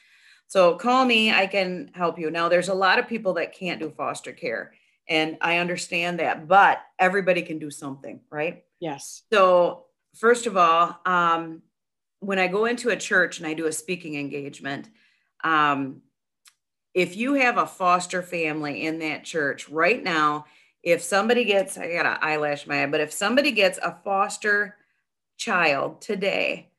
so 0.46 0.76
call 0.76 1.04
me 1.04 1.32
i 1.32 1.46
can 1.46 1.90
help 1.94 2.18
you. 2.18 2.30
Now 2.30 2.48
there's 2.48 2.68
a 2.68 2.74
lot 2.74 2.98
of 2.98 3.08
people 3.08 3.34
that 3.34 3.54
can't 3.54 3.80
do 3.80 3.90
foster 3.90 4.32
care 4.32 4.72
and 5.08 5.36
i 5.40 5.58
understand 5.58 6.18
that 6.20 6.48
but 6.48 6.80
everybody 6.98 7.42
can 7.42 7.58
do 7.58 7.70
something 7.70 8.20
right? 8.30 8.64
Yes. 8.80 9.22
So 9.32 9.86
first 10.14 10.46
of 10.46 10.56
all 10.56 10.98
um, 11.04 11.62
when 12.20 12.38
i 12.38 12.46
go 12.46 12.64
into 12.64 12.90
a 12.90 12.96
church 12.96 13.38
and 13.38 13.46
i 13.46 13.54
do 13.54 13.66
a 13.66 13.72
speaking 13.72 14.16
engagement 14.16 14.88
um, 15.44 16.02
if 16.94 17.14
you 17.14 17.34
have 17.34 17.58
a 17.58 17.66
foster 17.66 18.22
family 18.22 18.86
in 18.86 19.00
that 19.00 19.24
church 19.24 19.68
right 19.68 20.02
now 20.02 20.46
if 20.86 21.02
somebody 21.02 21.44
gets, 21.44 21.76
I 21.76 21.92
got 21.92 22.06
an 22.06 22.18
eyelash 22.22 22.64
my 22.64 22.84
eye, 22.84 22.86
but 22.86 23.00
if 23.00 23.12
somebody 23.12 23.50
gets 23.50 23.76
a 23.78 23.98
foster 24.04 24.76
child 25.36 26.00
today 26.00 26.70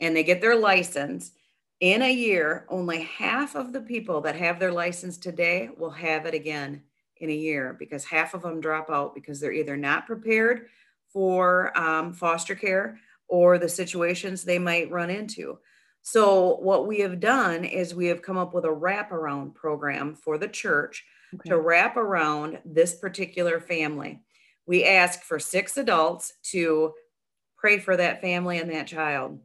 and 0.00 0.16
they 0.16 0.24
get 0.24 0.40
their 0.40 0.56
license, 0.56 1.30
in 1.80 2.02
a 2.02 2.12
year, 2.12 2.66
only 2.68 3.02
half 3.02 3.54
of 3.54 3.72
the 3.72 3.80
people 3.80 4.20
that 4.22 4.36
have 4.36 4.58
their 4.58 4.72
license 4.72 5.18
today 5.18 5.70
will 5.76 5.90
have 5.90 6.26
it 6.26 6.34
again 6.34 6.82
in 7.18 7.30
a 7.30 7.34
year 7.34 7.76
because 7.78 8.04
half 8.04 8.34
of 8.34 8.42
them 8.42 8.60
drop 8.60 8.90
out 8.90 9.14
because 9.14 9.40
they're 9.40 9.52
either 9.52 9.76
not 9.76 10.06
prepared 10.06 10.66
for 11.12 11.76
um, 11.78 12.12
foster 12.12 12.54
care 12.54 12.98
or 13.28 13.58
the 13.58 13.68
situations 13.68 14.44
they 14.44 14.58
might 14.58 14.90
run 14.90 15.10
into. 15.10 15.58
So, 16.02 16.56
what 16.56 16.86
we 16.86 17.00
have 17.00 17.18
done 17.18 17.64
is 17.64 17.94
we 17.94 18.06
have 18.06 18.20
come 18.20 18.36
up 18.36 18.52
with 18.52 18.66
a 18.66 18.68
wraparound 18.68 19.54
program 19.54 20.14
for 20.14 20.36
the 20.36 20.48
church 20.48 21.04
okay. 21.34 21.48
to 21.48 21.58
wrap 21.58 21.96
around 21.96 22.58
this 22.64 22.94
particular 22.94 23.58
family. 23.58 24.20
We 24.66 24.84
ask 24.84 25.22
for 25.22 25.38
six 25.38 25.78
adults 25.78 26.34
to 26.50 26.92
pray 27.56 27.78
for 27.78 27.96
that 27.96 28.20
family 28.20 28.58
and 28.58 28.70
that 28.70 28.86
child. 28.86 29.38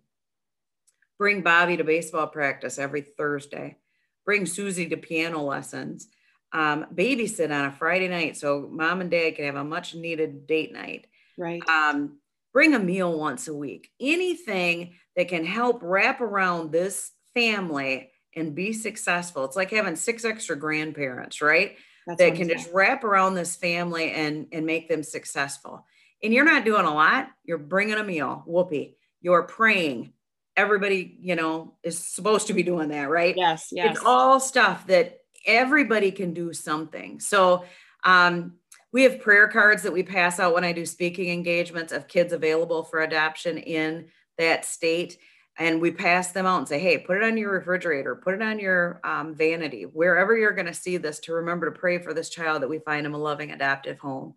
Bring 1.20 1.42
Bobby 1.42 1.78
to 1.78 1.84
baseball 1.84 2.28
practice 2.28 2.80
every 2.80 3.02
Thursday. 3.02 3.78
Bring 4.26 4.46
Susie 4.48 4.90
to 4.90 4.98
piano 4.98 5.44
lessons. 5.44 6.08
Um, 6.52 6.88
babysit 6.96 7.52
on 7.52 7.66
a 7.66 7.72
Friday 7.72 8.08
night 8.08 8.36
so 8.36 8.68
mom 8.72 9.02
and 9.02 9.12
dad 9.12 9.36
can 9.36 9.46
have 9.46 9.56
a 9.56 9.64
much 9.64 9.94
needed 9.94 10.48
date 10.48 10.74
night. 10.74 11.06
Right. 11.38 11.62
Um, 11.70 12.18
bring 12.54 12.74
a 12.74 12.80
meal 12.80 13.20
once 13.20 13.48
a 13.48 13.54
week. 13.54 13.92
Anything 14.00 14.96
that 15.16 15.28
can 15.28 15.46
help 15.46 15.82
wrap 15.84 16.22
around 16.22 16.72
this 16.72 17.12
family 17.36 18.12
and 18.36 18.56
be 18.56 18.74
successful. 18.74 19.46
It's 19.46 19.56
like 19.56 19.72
having 19.72 19.96
six 19.96 20.26
extra 20.26 20.56
grandparents, 20.56 21.42
right? 21.42 21.76
That's 22.08 22.20
that 22.20 22.36
can 22.36 22.50
just 22.50 22.70
wrap 22.74 23.04
around 23.04 23.36
this 23.36 23.56
family 23.56 24.12
and 24.12 24.48
and 24.52 24.66
make 24.66 24.90
them 24.90 25.04
successful. 25.04 25.86
And 26.24 26.34
you're 26.34 26.46
not 26.46 26.66
doing 26.66 26.86
a 26.86 26.94
lot. 26.94 27.30
You're 27.44 27.58
bringing 27.58 27.96
a 27.96 28.04
meal, 28.04 28.44
whoopee. 28.46 28.98
You're 29.22 29.44
praying. 29.44 30.14
Everybody, 30.60 31.18
you 31.22 31.36
know, 31.36 31.76
is 31.84 31.98
supposed 31.98 32.48
to 32.48 32.54
be 32.54 32.64
doing 32.64 32.90
that, 32.90 33.10
right? 33.10 33.36
Yes, 33.38 33.70
yes. 33.72 33.96
It's 33.96 34.06
all 34.06 34.40
stuff 34.40 34.88
that 34.88 35.20
everybody 35.46 36.12
can 36.12 36.34
do 36.34 36.54
something. 36.54 37.20
So, 37.20 37.64
um, 38.04 38.54
we 38.92 39.04
have 39.04 39.22
prayer 39.22 39.48
cards 39.48 39.84
that 39.84 39.94
we 39.94 40.04
pass 40.04 40.40
out 40.40 40.54
when 40.54 40.64
I 40.64 40.72
do 40.72 40.86
speaking 40.86 41.30
engagements 41.30 41.94
of 41.94 42.08
kids 42.08 42.34
available 42.34 42.84
for 42.84 43.02
adoption 43.02 43.58
in 43.60 44.08
that 44.38 44.66
state 44.66 45.18
and 45.60 45.82
we 45.82 45.92
pass 45.92 46.32
them 46.32 46.46
out 46.46 46.60
and 46.60 46.68
say, 46.68 46.80
hey, 46.80 46.98
put 46.98 47.18
it 47.18 47.24
on 47.24 47.38
your 47.38 47.52
refrigerator, 47.52 48.16
put 48.16 48.34
it 48.34 48.42
on 48.42 48.60
your 48.60 49.02
um, 49.04 49.36
vanity, 49.36 49.84
wherever 49.84 50.36
you're 50.36 50.54
going 50.54 50.66
to 50.66 50.74
see 50.74 50.96
this, 50.96 51.20
to 51.20 51.34
remember 51.34 51.70
to 51.70 51.78
pray 51.78 52.00
for 52.00 52.14
this 52.14 52.30
child 52.30 52.62
that 52.62 52.70
we 52.70 52.80
find 52.80 53.06
him 53.06 53.14
a 53.14 53.18
loving 53.18 53.52
adaptive 53.52 54.00
home. 54.00 54.36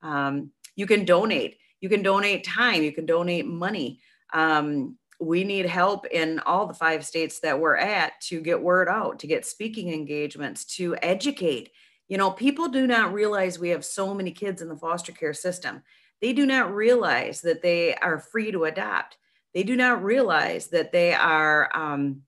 Um, 0.00 0.52
you 0.76 0.86
can 0.86 1.04
donate. 1.04 1.58
You 1.80 1.88
can 1.88 2.02
donate 2.02 2.44
time. 2.44 2.84
You 2.84 2.92
can 2.92 3.04
donate 3.04 3.46
money. 3.46 4.00
Um, 4.32 4.96
we 5.20 5.44
need 5.44 5.66
help 5.66 6.06
in 6.06 6.38
all 6.40 6.66
the 6.66 6.74
five 6.74 7.04
states 7.04 7.40
that 7.40 7.58
we're 7.58 7.76
at 7.76 8.20
to 8.22 8.40
get 8.40 8.60
word 8.60 8.88
out, 8.88 9.18
to 9.20 9.26
get 9.26 9.44
speaking 9.44 9.92
engagements, 9.92 10.64
to 10.76 10.96
educate. 11.02 11.70
You 12.08 12.16
know, 12.16 12.30
people 12.30 12.68
do 12.68 12.86
not 12.86 13.12
realize 13.12 13.58
we 13.58 13.68
have 13.68 13.84
so 13.84 14.14
many 14.14 14.30
kids 14.30 14.62
in 14.62 14.68
the 14.68 14.76
foster 14.76 15.12
care 15.12 15.34
system. 15.34 15.82
They 16.20 16.32
do 16.32 16.46
not 16.46 16.74
realize 16.74 17.40
that 17.42 17.62
they 17.62 17.94
are 17.94 18.18
free 18.18 18.50
to 18.52 18.64
adopt 18.64 19.16
they 19.54 19.62
do 19.62 19.76
not 19.76 20.02
realize 20.02 20.68
that 20.68 20.92
they 20.92 21.12
are 21.14 21.70
um, 21.74 22.22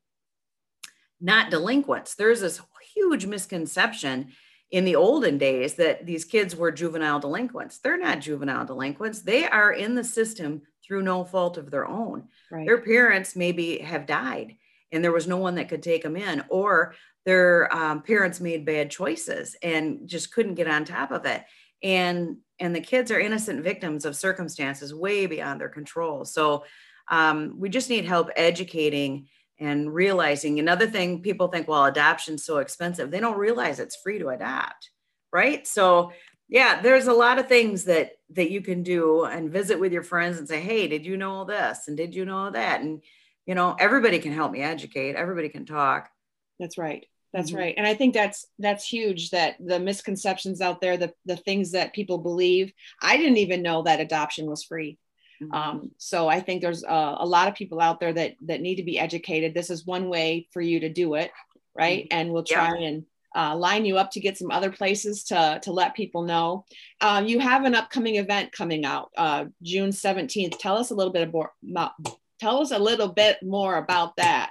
not 1.21 1.51
delinquents. 1.51 2.15
There's 2.15 2.41
this 2.41 2.61
huge 2.95 3.27
misconception 3.27 4.33
in 4.71 4.85
the 4.85 4.97
olden 4.97 5.39
days 5.39 5.75
that 5.75 6.07
these 6.07 6.25
kids 6.25 6.57
were 6.57 6.73
juvenile 6.73 7.21
delinquents. 7.21 7.79
They're 7.79 7.99
not 7.99 8.21
juvenile 8.21 8.65
delinquents. 8.65 9.23
They 9.23 9.47
are 9.47 9.73
in 9.73 9.95
the 9.95 10.05
system 10.05 10.63
through 10.87 11.03
no 11.03 11.25
fault 11.25 11.59
of 11.59 11.71
their 11.71 11.87
own. 11.87 12.29
Right. 12.51 12.67
Their 12.67 12.81
parents 12.83 13.37
maybe 13.37 13.79
have 13.79 14.07
died 14.07 14.57
and 14.93 15.03
there 15.03 15.13
was 15.13 15.27
no 15.27 15.39
one 15.39 15.55
that 15.55 15.69
could 15.69 15.83
take 15.83 16.03
them 16.03 16.17
in, 16.17 16.45
or 16.49 16.95
their 17.25 17.75
um, 17.75 18.03
parents 18.03 18.41
made 18.41 18.67
bad 18.67 18.91
choices 18.91 19.57
and 19.63 20.07
just 20.07 20.33
couldn't 20.33 20.55
get 20.55 20.69
on 20.69 20.85
top 20.85 21.11
of 21.11 21.25
it. 21.25 21.43
And 21.83 22.37
and 22.61 22.77
the 22.77 22.81
kids 22.81 23.11
are 23.11 23.19
innocent 23.19 23.65
victims 23.65 24.05
of 24.05 24.15
circumstances 24.15 24.95
way 24.95 25.27
beyond 25.27 25.61
their 25.61 25.69
control. 25.69 26.25
So 26.25 26.65
um, 27.11 27.55
we 27.59 27.69
just 27.69 27.91
need 27.91 28.05
help 28.05 28.31
educating 28.37 29.27
and 29.59 29.93
realizing 29.93 30.59
another 30.59 30.87
thing 30.87 31.23
people 31.23 31.49
think 31.49 31.69
well 31.69 31.85
adoption's 31.85 32.45
so 32.45 32.59
expensive 32.59 33.11
they 33.11 33.21
don't 33.21 33.37
realize 33.37 33.79
it's 33.79 34.01
free 34.03 34.19
to 34.19 34.29
adopt 34.31 34.91
right 35.31 35.67
so 35.67 36.11
yeah 36.49 36.81
there's 36.81 37.07
a 37.07 37.13
lot 37.13 37.39
of 37.39 37.47
things 37.47 37.85
that 37.85 38.13
that 38.35 38.51
you 38.51 38.61
can 38.61 38.83
do 38.83 39.25
and 39.25 39.53
visit 39.53 39.79
with 39.79 39.93
your 39.93 40.03
friends 40.03 40.39
and 40.39 40.49
say 40.49 40.61
hey 40.61 40.89
did 40.89 41.05
you 41.05 41.17
know 41.17 41.33
all 41.33 41.45
this 41.45 41.89
and 41.89 41.97
did 41.97 42.15
you 42.15 42.25
know 42.25 42.51
that 42.51 42.81
and 42.81 43.03
you 43.47 43.55
know 43.55 43.77
everybody 43.79 44.19
can 44.19 44.33
help 44.33 44.53
me 44.53 44.61
educate 44.61 45.17
everybody 45.17 45.49
can 45.49 45.67
talk 45.67 46.11
that's 46.59 46.79
right 46.79 47.07
that's 47.33 47.51
mm-hmm. 47.51 47.61
right 47.61 47.75
and 47.77 47.87
i 47.87 47.95
think 47.95 48.15
that's 48.15 48.47
that's 48.59 48.87
huge 48.87 49.31
that 49.31 49.57
the 49.65 49.79
misconceptions 49.79 50.61
out 50.61 50.81
there 50.81 50.97
the 50.97 51.13
the 51.27 51.37
things 51.37 51.73
that 51.73 51.95
people 51.95 52.19
believe 52.19 52.73
i 53.01 53.17
didn't 53.17 53.39
even 53.39 53.63
know 53.63 53.83
that 53.83 54.01
adoption 54.01 54.47
was 54.47 54.65
free 54.65 54.99
Mm-hmm. 55.43 55.55
Um, 55.55 55.91
so 55.99 56.29
I 56.29 56.41
think 56.41 56.63
there's 56.63 56.85
a, 56.85 57.17
a, 57.19 57.27
lot 57.27 57.49
of 57.49 57.55
people 57.55 57.81
out 57.81 58.01
there 58.01 58.13
that 58.13 58.37
that 58.43 58.61
need 58.61 58.77
to 58.77 58.85
be 58.85 58.99
educated. 58.99 59.55
This 59.55 59.71
is 59.71 59.87
one 59.87 60.09
way 60.09 60.49
for 60.53 60.61
you 60.61 60.81
to 60.81 60.89
do 60.89 61.15
it, 61.15 61.31
right? 61.75 62.05
Mm-hmm. 62.05 62.19
And 62.19 62.33
we'll 62.33 62.45
try 62.45 62.75
yeah. 62.79 62.87
and 62.87 63.05
uh, 63.35 63.57
line 63.57 63.85
you 63.85 63.99
up 63.99 64.11
to 64.13 64.21
get 64.21 64.37
some 64.37 64.51
other 64.51 64.71
places 64.71 65.25
to 65.25 65.61
to 65.63 65.73
let 65.73 65.95
people 65.95 66.23
know. 66.23 66.65
Uh, 67.01 67.23
you 67.25 67.39
have 67.39 67.65
an 67.65 67.75
upcoming 67.75 68.17
event 68.17 68.53
coming 68.53 68.85
out 68.85 69.11
uh, 69.17 69.47
June 69.63 69.91
17th. 69.91 70.59
Tell 70.59 70.77
us 70.77 70.91
a 70.91 70.95
little 70.95 71.13
bit 71.13 71.29
about 71.29 71.93
tell 72.41 72.61
us 72.61 72.71
a 72.71 72.79
little 72.79 73.09
bit 73.09 73.43
more 73.43 73.77
about 73.77 74.17
that. 74.17 74.51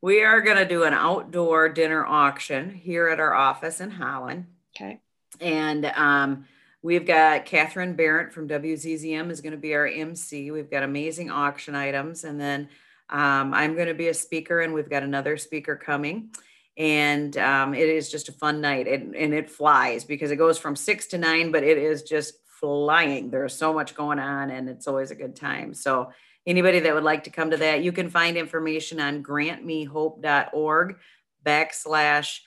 We 0.00 0.22
are 0.24 0.40
going 0.40 0.56
to 0.56 0.66
do 0.66 0.82
an 0.82 0.94
outdoor 0.94 1.68
dinner 1.68 2.04
auction 2.04 2.74
here 2.74 3.08
at 3.08 3.20
our 3.20 3.32
office 3.32 3.80
in 3.80 3.90
Holland. 3.90 4.46
Okay. 4.74 5.00
And 5.40 5.86
um, 5.86 6.46
We've 6.84 7.06
got 7.06 7.46
Catherine 7.46 7.94
Barrett 7.94 8.32
from 8.32 8.48
WZZM 8.48 9.30
is 9.30 9.40
going 9.40 9.52
to 9.52 9.58
be 9.58 9.74
our 9.74 9.86
MC. 9.86 10.50
We've 10.50 10.70
got 10.70 10.82
amazing 10.82 11.30
auction 11.30 11.76
items. 11.76 12.24
And 12.24 12.40
then 12.40 12.68
um, 13.08 13.54
I'm 13.54 13.76
going 13.76 13.86
to 13.86 13.94
be 13.94 14.08
a 14.08 14.14
speaker, 14.14 14.60
and 14.60 14.74
we've 14.74 14.90
got 14.90 15.04
another 15.04 15.36
speaker 15.36 15.76
coming. 15.76 16.30
And 16.76 17.36
um, 17.36 17.74
it 17.74 17.88
is 17.88 18.10
just 18.10 18.28
a 18.28 18.32
fun 18.32 18.60
night, 18.60 18.88
and, 18.88 19.14
and 19.14 19.34
it 19.34 19.50
flies 19.50 20.04
because 20.04 20.30
it 20.30 20.36
goes 20.36 20.58
from 20.58 20.74
six 20.74 21.08
to 21.08 21.18
nine, 21.18 21.52
but 21.52 21.64
it 21.64 21.76
is 21.76 22.02
just 22.02 22.34
flying. 22.60 23.30
There's 23.30 23.54
so 23.54 23.74
much 23.74 23.94
going 23.94 24.18
on, 24.18 24.50
and 24.50 24.68
it's 24.68 24.86
always 24.86 25.10
a 25.10 25.14
good 25.14 25.36
time. 25.36 25.74
So, 25.74 26.12
anybody 26.46 26.80
that 26.80 26.94
would 26.94 27.04
like 27.04 27.24
to 27.24 27.30
come 27.30 27.50
to 27.50 27.58
that, 27.58 27.82
you 27.82 27.92
can 27.92 28.08
find 28.08 28.36
information 28.36 29.00
on 29.00 29.22
grantmehope.org 29.22 30.96
backslash 31.44 32.38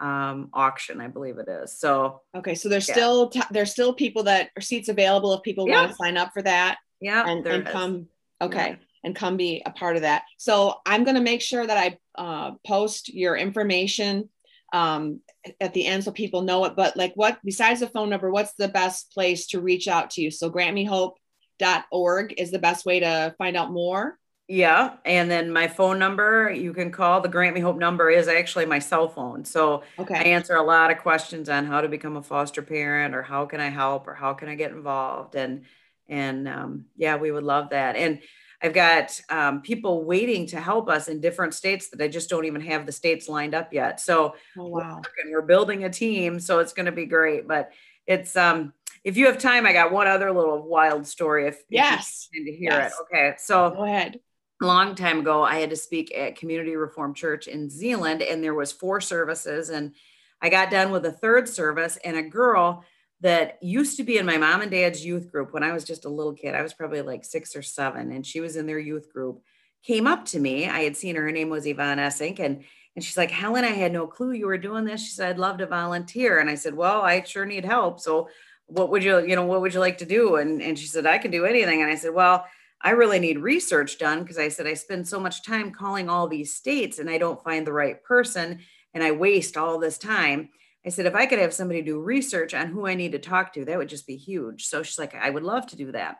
um, 0.00 0.50
auction, 0.52 1.00
I 1.00 1.08
believe 1.08 1.38
it 1.38 1.48
is. 1.48 1.78
So 1.78 2.22
okay, 2.36 2.54
so 2.54 2.68
there's 2.68 2.88
yeah. 2.88 2.94
still 2.94 3.28
t- 3.28 3.42
there's 3.50 3.70
still 3.70 3.94
people 3.94 4.24
that 4.24 4.50
are 4.56 4.60
seats 4.60 4.88
available 4.88 5.32
if 5.34 5.42
people 5.42 5.68
yeah. 5.68 5.80
want 5.80 5.90
to 5.90 5.96
sign 5.96 6.16
up 6.16 6.32
for 6.32 6.42
that. 6.42 6.78
Yeah, 7.00 7.24
and, 7.26 7.46
and 7.46 7.66
come. 7.66 8.08
Okay. 8.40 8.70
Yeah. 8.70 8.76
And 9.04 9.14
come 9.14 9.36
be 9.36 9.62
a 9.64 9.70
part 9.70 9.96
of 9.96 10.02
that. 10.02 10.22
So 10.38 10.76
I'm 10.86 11.04
going 11.04 11.16
to 11.16 11.20
make 11.20 11.42
sure 11.42 11.66
that 11.66 11.76
I 11.76 11.98
uh, 12.20 12.52
post 12.66 13.12
your 13.12 13.36
information 13.36 14.30
um, 14.72 15.20
at 15.60 15.74
the 15.74 15.86
end 15.86 16.04
so 16.04 16.10
people 16.10 16.42
know 16.42 16.64
it. 16.64 16.74
But 16.74 16.96
like, 16.96 17.12
what 17.14 17.38
besides 17.44 17.80
the 17.80 17.88
phone 17.88 18.10
number, 18.10 18.30
what's 18.30 18.54
the 18.54 18.68
best 18.68 19.12
place 19.12 19.46
to 19.48 19.60
reach 19.60 19.88
out 19.88 20.10
to 20.12 20.22
you? 20.22 20.30
So 20.30 20.50
grantmehope.org 20.50 22.34
is 22.38 22.50
the 22.50 22.58
best 22.58 22.86
way 22.86 23.00
to 23.00 23.34
find 23.38 23.56
out 23.56 23.70
more. 23.70 24.18
Yeah. 24.46 24.96
And 25.06 25.30
then 25.30 25.50
my 25.50 25.68
phone 25.68 25.98
number, 25.98 26.50
you 26.50 26.74
can 26.74 26.90
call 26.90 27.22
the 27.22 27.30
Grant 27.30 27.54
Me 27.54 27.62
Hope 27.62 27.78
number 27.78 28.10
is 28.10 28.28
actually 28.28 28.66
my 28.66 28.78
cell 28.78 29.08
phone. 29.08 29.44
So 29.44 29.84
okay. 29.98 30.16
I 30.16 30.22
answer 30.24 30.54
a 30.56 30.62
lot 30.62 30.90
of 30.90 30.98
questions 30.98 31.48
on 31.48 31.64
how 31.64 31.80
to 31.80 31.88
become 31.88 32.16
a 32.16 32.22
foster 32.22 32.60
parent 32.60 33.14
or 33.14 33.22
how 33.22 33.46
can 33.46 33.60
I 33.60 33.70
help 33.70 34.06
or 34.06 34.12
how 34.12 34.34
can 34.34 34.48
I 34.48 34.54
get 34.54 34.72
involved. 34.72 35.34
And, 35.34 35.64
and 36.08 36.46
um, 36.46 36.84
yeah, 36.96 37.16
we 37.16 37.30
would 37.30 37.44
love 37.44 37.70
that. 37.70 37.96
And 37.96 38.20
I've 38.64 38.72
got 38.72 39.20
um, 39.28 39.60
people 39.60 40.04
waiting 40.04 40.46
to 40.46 40.60
help 40.60 40.88
us 40.88 41.08
in 41.08 41.20
different 41.20 41.52
states 41.52 41.90
that 41.90 42.02
I 42.02 42.08
just 42.08 42.30
don't 42.30 42.46
even 42.46 42.62
have 42.62 42.86
the 42.86 42.92
states 42.92 43.28
lined 43.28 43.54
up 43.54 43.74
yet. 43.74 44.00
So 44.00 44.34
oh, 44.58 44.68
wow. 44.68 45.02
we're, 45.26 45.32
we're 45.32 45.46
building 45.46 45.84
a 45.84 45.90
team. 45.90 46.40
So 46.40 46.60
it's 46.60 46.72
going 46.72 46.86
to 46.86 46.92
be 46.92 47.04
great. 47.04 47.46
But 47.46 47.72
it's, 48.06 48.36
um, 48.36 48.72
if 49.04 49.18
you 49.18 49.26
have 49.26 49.36
time, 49.36 49.66
I 49.66 49.74
got 49.74 49.92
one 49.92 50.06
other 50.06 50.32
little 50.32 50.66
wild 50.66 51.06
story. 51.06 51.46
If, 51.46 51.62
yes, 51.68 52.30
if 52.32 52.46
to 52.46 52.52
hear 52.52 52.70
yes. 52.70 52.92
it. 52.92 53.14
Okay. 53.14 53.34
So 53.36 53.70
go 53.70 53.84
ahead 53.84 54.18
a 54.62 54.66
long 54.66 54.94
time 54.94 55.18
ago 55.18 55.42
i 55.42 55.56
had 55.56 55.70
to 55.70 55.76
speak 55.76 56.16
at 56.16 56.36
community 56.36 56.76
reform 56.76 57.12
church 57.12 57.48
in 57.48 57.68
zeeland 57.68 58.22
and 58.22 58.42
there 58.42 58.54
was 58.54 58.70
four 58.70 59.00
services 59.00 59.68
and 59.68 59.92
i 60.40 60.48
got 60.48 60.70
done 60.70 60.92
with 60.92 61.04
a 61.06 61.12
third 61.12 61.48
service 61.48 61.98
and 62.04 62.16
a 62.16 62.22
girl 62.22 62.84
that 63.24 63.58
used 63.60 63.96
to 63.96 64.04
be 64.04 64.18
in 64.18 64.26
my 64.26 64.36
mom 64.36 64.60
and 64.60 64.70
dad's 64.70 65.04
youth 65.04 65.32
group 65.32 65.52
when 65.52 65.64
i 65.64 65.72
was 65.72 65.82
just 65.82 66.04
a 66.04 66.08
little 66.08 66.34
kid 66.34 66.54
i 66.54 66.62
was 66.62 66.72
probably 66.72 67.02
like 67.02 67.24
six 67.24 67.56
or 67.56 67.62
seven 67.62 68.12
and 68.12 68.24
she 68.24 68.40
was 68.40 68.54
in 68.54 68.66
their 68.66 68.78
youth 68.78 69.12
group 69.12 69.42
came 69.84 70.06
up 70.06 70.24
to 70.24 70.40
me. 70.40 70.66
I 70.66 70.80
had 70.80 70.96
seen 70.96 71.14
her 71.16 71.22
her 71.22 71.32
name 71.32 71.50
was 71.50 71.66
yvonne 71.66 71.98
essink 71.98 72.40
and 72.40 72.64
and 72.96 73.04
she's 73.04 73.16
like 73.16 73.30
helen 73.30 73.64
i 73.64 73.68
had 73.68 73.92
no 73.92 74.06
clue 74.06 74.32
you 74.32 74.46
were 74.46 74.58
doing 74.58 74.84
this. 74.84 75.04
She 75.04 75.12
said 75.12 75.30
i'd 75.30 75.38
love 75.38 75.58
to 75.58 75.66
volunteer. 75.66 76.40
And 76.40 76.50
i 76.50 76.54
said 76.54 76.74
well 76.74 77.02
i 77.02 77.22
sure 77.22 77.44
need 77.44 77.64
help 77.64 78.00
so 78.00 78.28
what 78.66 78.90
would 78.90 79.04
you 79.04 79.24
you 79.24 79.36
know 79.36 79.44
what 79.44 79.60
would 79.60 79.74
you 79.74 79.80
like 79.80 79.98
to 79.98 80.06
do? 80.06 80.36
And 80.36 80.62
and 80.62 80.78
she 80.78 80.86
said 80.86 81.06
i 81.06 81.18
can 81.18 81.30
do 81.30 81.44
anything. 81.44 81.82
And 81.82 81.90
i 81.90 81.94
said 81.94 82.14
well 82.14 82.46
I 82.80 82.90
really 82.90 83.18
need 83.18 83.38
research 83.38 83.98
done 83.98 84.20
because 84.20 84.36
I 84.36 84.48
said 84.48 84.66
I 84.66 84.74
spend 84.74 85.08
so 85.08 85.18
much 85.18 85.42
time 85.42 85.70
calling 85.70 86.10
all 86.10 86.28
these 86.28 86.54
states 86.54 86.98
and 86.98 87.08
I 87.08 87.16
don't 87.16 87.42
find 87.42 87.66
the 87.66 87.72
right 87.72 88.02
person 88.04 88.60
and 88.92 89.02
I 89.02 89.12
waste 89.12 89.56
all 89.56 89.78
this 89.78 89.96
time. 89.96 90.50
I 90.86 90.90
said, 90.90 91.06
if 91.06 91.14
I 91.14 91.26
could 91.26 91.38
have 91.38 91.54
somebody 91.54 91.82
do 91.82 91.98
research 91.98 92.52
on 92.52 92.68
who 92.68 92.86
I 92.86 92.94
need 92.94 93.12
to 93.12 93.18
talk 93.18 93.54
to, 93.54 93.64
that 93.64 93.78
would 93.78 93.88
just 93.88 94.06
be 94.06 94.16
huge. 94.16 94.66
So 94.66 94.82
she's 94.82 94.98
like, 94.98 95.14
I 95.14 95.30
would 95.30 95.42
love 95.42 95.66
to 95.68 95.76
do 95.76 95.92
that. 95.92 96.18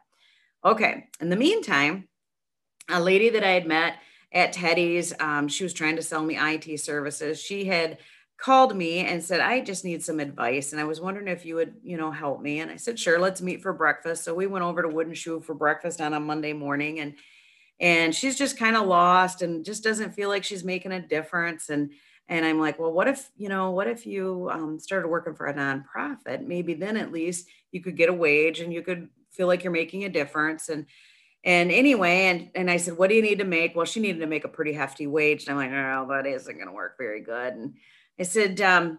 Okay. 0.64 1.08
In 1.20 1.28
the 1.28 1.36
meantime, 1.36 2.08
a 2.88 3.00
lady 3.00 3.30
that 3.30 3.44
I 3.44 3.50
had 3.50 3.66
met 3.66 3.96
at 4.32 4.52
Teddy's, 4.52 5.12
um, 5.20 5.48
she 5.48 5.64
was 5.64 5.74
trying 5.74 5.96
to 5.96 6.02
sell 6.02 6.22
me 6.22 6.38
IT 6.38 6.80
services. 6.80 7.40
She 7.40 7.66
had 7.66 7.98
called 8.36 8.76
me 8.76 9.00
and 9.00 9.22
said, 9.22 9.40
I 9.40 9.60
just 9.60 9.84
need 9.84 10.02
some 10.02 10.18
advice. 10.18 10.72
And 10.72 10.80
I 10.80 10.84
was 10.84 11.00
wondering 11.00 11.28
if 11.28 11.44
you 11.44 11.54
would, 11.56 11.74
you 11.82 11.96
know, 11.96 12.10
help 12.10 12.40
me. 12.40 12.60
And 12.60 12.70
I 12.70 12.76
said, 12.76 12.98
sure, 12.98 13.18
let's 13.18 13.42
meet 13.42 13.62
for 13.62 13.72
breakfast. 13.72 14.24
So 14.24 14.34
we 14.34 14.46
went 14.46 14.64
over 14.64 14.82
to 14.82 14.88
Wooden 14.88 15.14
Shoe 15.14 15.40
for 15.40 15.54
breakfast 15.54 16.00
on 16.00 16.14
a 16.14 16.20
Monday 16.20 16.52
morning. 16.52 17.00
And 17.00 17.14
and 17.80 18.14
she's 18.14 18.38
just 18.38 18.56
kind 18.56 18.76
of 18.76 18.86
lost 18.86 19.42
and 19.42 19.64
just 19.64 19.82
doesn't 19.82 20.14
feel 20.14 20.28
like 20.28 20.44
she's 20.44 20.62
making 20.62 20.92
a 20.92 21.00
difference. 21.00 21.70
And 21.70 21.90
and 22.28 22.44
I'm 22.44 22.58
like, 22.58 22.78
well, 22.78 22.92
what 22.92 23.08
if, 23.08 23.30
you 23.36 23.48
know, 23.48 23.70
what 23.70 23.86
if 23.86 24.06
you 24.06 24.48
um, 24.50 24.78
started 24.78 25.08
working 25.08 25.34
for 25.34 25.46
a 25.46 25.54
nonprofit? 25.54 26.46
Maybe 26.46 26.74
then 26.74 26.96
at 26.96 27.12
least 27.12 27.48
you 27.70 27.82
could 27.82 27.96
get 27.96 28.08
a 28.08 28.14
wage 28.14 28.60
and 28.60 28.72
you 28.72 28.82
could 28.82 29.08
feel 29.30 29.46
like 29.46 29.62
you're 29.62 29.72
making 29.72 30.04
a 30.04 30.08
difference. 30.08 30.68
And 30.68 30.86
and 31.44 31.70
anyway, 31.70 32.26
and 32.26 32.50
and 32.54 32.70
I 32.70 32.78
said, 32.78 32.96
what 32.96 33.10
do 33.10 33.16
you 33.16 33.22
need 33.22 33.40
to 33.40 33.44
make? 33.44 33.76
Well, 33.76 33.84
she 33.84 34.00
needed 34.00 34.20
to 34.20 34.26
make 34.26 34.44
a 34.44 34.48
pretty 34.48 34.72
hefty 34.72 35.06
wage. 35.06 35.46
And 35.46 35.50
I'm 35.50 35.56
like, 35.56 35.78
oh, 35.78 36.08
that 36.10 36.26
isn't 36.26 36.54
going 36.54 36.68
to 36.68 36.72
work 36.72 36.96
very 36.96 37.20
good. 37.20 37.52
And 37.52 37.74
I 38.18 38.22
said, 38.22 38.60
um, 38.62 38.98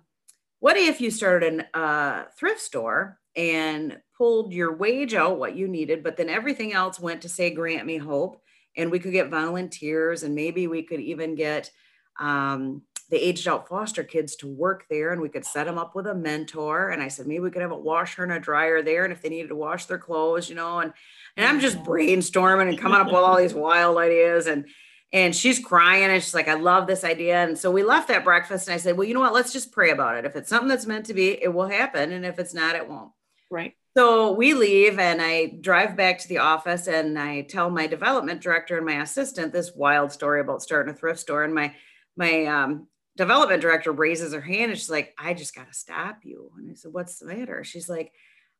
what 0.59 0.77
if 0.77 1.01
you 1.01 1.09
started 1.09 1.65
a 1.73 1.77
uh, 1.77 2.23
thrift 2.37 2.61
store 2.61 3.19
and 3.35 3.99
pulled 4.17 4.53
your 4.53 4.75
wage 4.75 5.13
out, 5.13 5.39
what 5.39 5.55
you 5.55 5.67
needed, 5.67 6.03
but 6.03 6.17
then 6.17 6.29
everything 6.29 6.73
else 6.73 6.99
went 6.99 7.21
to 7.23 7.29
say, 7.29 7.49
grant 7.49 7.85
me 7.85 7.97
hope. 7.97 8.41
And 8.77 8.91
we 8.91 8.99
could 8.99 9.13
get 9.13 9.29
volunteers 9.29 10.23
and 10.23 10.35
maybe 10.35 10.67
we 10.67 10.83
could 10.83 10.99
even 10.99 11.35
get 11.35 11.71
um, 12.19 12.81
the 13.09 13.17
aged 13.17 13.47
out 13.47 13.67
foster 13.67 14.03
kids 14.03 14.35
to 14.37 14.47
work 14.47 14.85
there 14.89 15.11
and 15.11 15.21
we 15.21 15.29
could 15.29 15.45
set 15.45 15.65
them 15.65 15.77
up 15.77 15.95
with 15.95 16.07
a 16.07 16.15
mentor. 16.15 16.89
And 16.89 17.01
I 17.01 17.07
said, 17.07 17.27
maybe 17.27 17.41
we 17.41 17.51
could 17.51 17.61
have 17.61 17.71
a 17.71 17.77
washer 17.77 18.23
and 18.23 18.31
a 18.31 18.39
dryer 18.39 18.81
there. 18.81 19.03
And 19.03 19.13
if 19.13 19.21
they 19.21 19.29
needed 19.29 19.49
to 19.49 19.55
wash 19.55 19.85
their 19.85 19.97
clothes, 19.97 20.49
you 20.49 20.55
know, 20.55 20.79
and, 20.79 20.91
and 21.37 21.45
I'm 21.45 21.59
just 21.59 21.77
brainstorming 21.83 22.69
and 22.69 22.77
coming 22.77 22.99
up 22.99 23.07
with 23.07 23.15
all 23.15 23.37
these 23.37 23.53
wild 23.55 23.97
ideas. 23.97 24.47
And, 24.47 24.65
and 25.13 25.35
she's 25.35 25.59
crying 25.59 26.05
and 26.05 26.21
she's 26.21 26.33
like, 26.33 26.47
I 26.47 26.55
love 26.55 26.87
this 26.87 27.03
idea. 27.03 27.43
And 27.43 27.57
so 27.57 27.71
we 27.71 27.83
left 27.83 28.07
that 28.07 28.23
breakfast 28.23 28.67
and 28.67 28.73
I 28.73 28.77
said, 28.77 28.97
Well, 28.97 29.07
you 29.07 29.13
know 29.13 29.19
what? 29.19 29.33
Let's 29.33 29.53
just 29.53 29.71
pray 29.71 29.91
about 29.91 30.17
it. 30.17 30.25
If 30.25 30.35
it's 30.35 30.49
something 30.49 30.67
that's 30.67 30.87
meant 30.87 31.05
to 31.05 31.13
be, 31.13 31.41
it 31.41 31.53
will 31.53 31.67
happen. 31.67 32.11
And 32.11 32.25
if 32.25 32.39
it's 32.39 32.53
not, 32.53 32.75
it 32.75 32.89
won't. 32.89 33.11
Right. 33.49 33.75
So 33.95 34.33
we 34.33 34.53
leave 34.53 34.99
and 34.99 35.21
I 35.21 35.57
drive 35.61 35.95
back 35.95 36.19
to 36.19 36.27
the 36.27 36.39
office 36.39 36.87
and 36.87 37.17
I 37.17 37.43
tell 37.43 37.69
my 37.69 37.87
development 37.87 38.41
director 38.41 38.75
and 38.75 38.85
my 38.85 39.01
assistant 39.01 39.53
this 39.53 39.73
wild 39.73 40.11
story 40.11 40.41
about 40.41 40.61
starting 40.61 40.93
a 40.93 40.97
thrift 40.97 41.19
store. 41.21 41.45
And 41.45 41.53
my 41.53 41.73
my 42.17 42.45
um, 42.45 42.87
development 43.17 43.61
director 43.61 43.91
raises 43.91 44.33
her 44.33 44.41
hand 44.41 44.71
and 44.71 44.79
she's 44.79 44.89
like, 44.89 45.13
I 45.17 45.33
just 45.33 45.55
got 45.55 45.67
to 45.67 45.73
stop 45.73 46.19
you. 46.23 46.51
And 46.57 46.71
I 46.71 46.73
said, 46.75 46.93
What's 46.93 47.19
the 47.19 47.27
matter? 47.27 47.63
She's 47.63 47.89
like, 47.89 48.11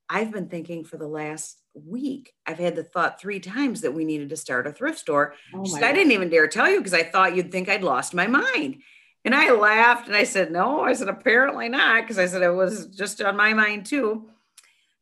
I've 0.10 0.32
been 0.32 0.50
thinking 0.50 0.84
for 0.84 0.98
the 0.98 1.08
last 1.08 1.60
week, 1.74 2.34
I've 2.46 2.60
had 2.60 2.76
the 2.76 2.84
thought 2.84 3.20
three 3.20 3.40
times 3.40 3.82
that 3.82 3.94
we 3.94 4.06
needed 4.06 4.30
to 4.30 4.38
start 4.38 4.68
a 4.68 4.72
thrift 4.72 5.00
store. 5.00 5.34
Oh 5.54 5.66
said, 5.66 5.84
I 5.84 5.94
didn't 5.94 6.12
even 6.12 6.30
dare 6.30 6.48
tell 6.48 6.70
you 6.70 6.78
because 6.78 6.94
I 6.94 7.04
thought 7.04 7.36
you'd 7.36 7.52
think 7.52 7.70
I'd 7.70 7.84
lost 7.84 8.14
my 8.14 8.28
mind. 8.28 8.78
And 9.24 9.34
I 9.34 9.52
laughed 9.52 10.08
and 10.08 10.16
I 10.16 10.24
said, 10.24 10.52
No, 10.52 10.82
I 10.82 10.94
said, 10.94 11.08
apparently 11.08 11.68
not, 11.68 12.04
because 12.04 12.20
I 12.20 12.28
said 12.28 12.44
it 12.44 12.52
was 12.52 12.88
just 12.88 13.22
on 13.22 13.36
my 13.36 13.54
mind 13.54 13.88
too. 13.88 14.30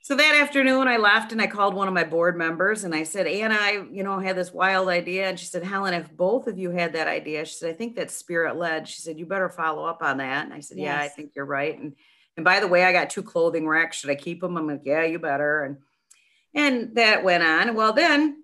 So 0.04 0.18
that 0.18 0.36
afternoon, 0.36 0.90
I 0.90 0.98
left 0.98 1.32
and 1.32 1.42
I 1.42 1.48
called 1.48 1.74
one 1.74 1.88
of 1.88 1.94
my 1.94 2.04
board 2.04 2.38
members 2.38 2.84
and 2.84 2.94
I 2.94 3.04
said, 3.04 3.26
Anna, 3.26 3.56
I, 3.58 3.86
you 3.90 4.04
know, 4.04 4.20
had 4.20 4.36
this 4.36 4.52
wild 4.52 4.90
idea. 4.90 5.30
And 5.30 5.40
she 5.40 5.46
said, 5.46 5.64
Helen, 5.64 5.94
if 5.94 6.12
both 6.12 6.48
of 6.48 6.58
you 6.58 6.72
had 6.72 6.92
that 6.92 7.08
idea, 7.08 7.46
she 7.46 7.56
said, 7.56 7.70
I 7.70 7.74
think 7.74 7.96
that's 7.96 8.14
spirit 8.14 8.58
led. 8.58 8.86
She 8.86 9.02
said, 9.02 9.18
you 9.18 9.26
better 9.26 9.48
follow 9.48 9.86
up 9.86 10.04
on 10.04 10.18
that. 10.18 10.44
And 10.44 10.54
I 10.54 10.60
said, 10.60 10.78
yes. 10.78 10.86
yeah, 10.86 11.02
I 11.02 11.08
think 11.08 11.32
you're 11.36 11.46
right. 11.46 11.80
And 11.80 11.96
and 12.36 12.44
by 12.44 12.60
the 12.60 12.68
way, 12.68 12.84
I 12.84 12.92
got 12.92 13.12
two 13.12 13.24
clothing 13.24 13.66
racks. 13.66 13.96
Should 13.96 14.10
I 14.10 14.16
keep 14.16 14.42
them? 14.42 14.58
I'm 14.58 14.68
like, 14.68 14.82
yeah, 14.84 15.06
you 15.06 15.20
better. 15.20 15.64
And 15.64 15.78
and 16.54 16.96
that 16.96 17.24
went 17.24 17.44
on. 17.44 17.74
Well, 17.74 17.94
then 17.94 18.43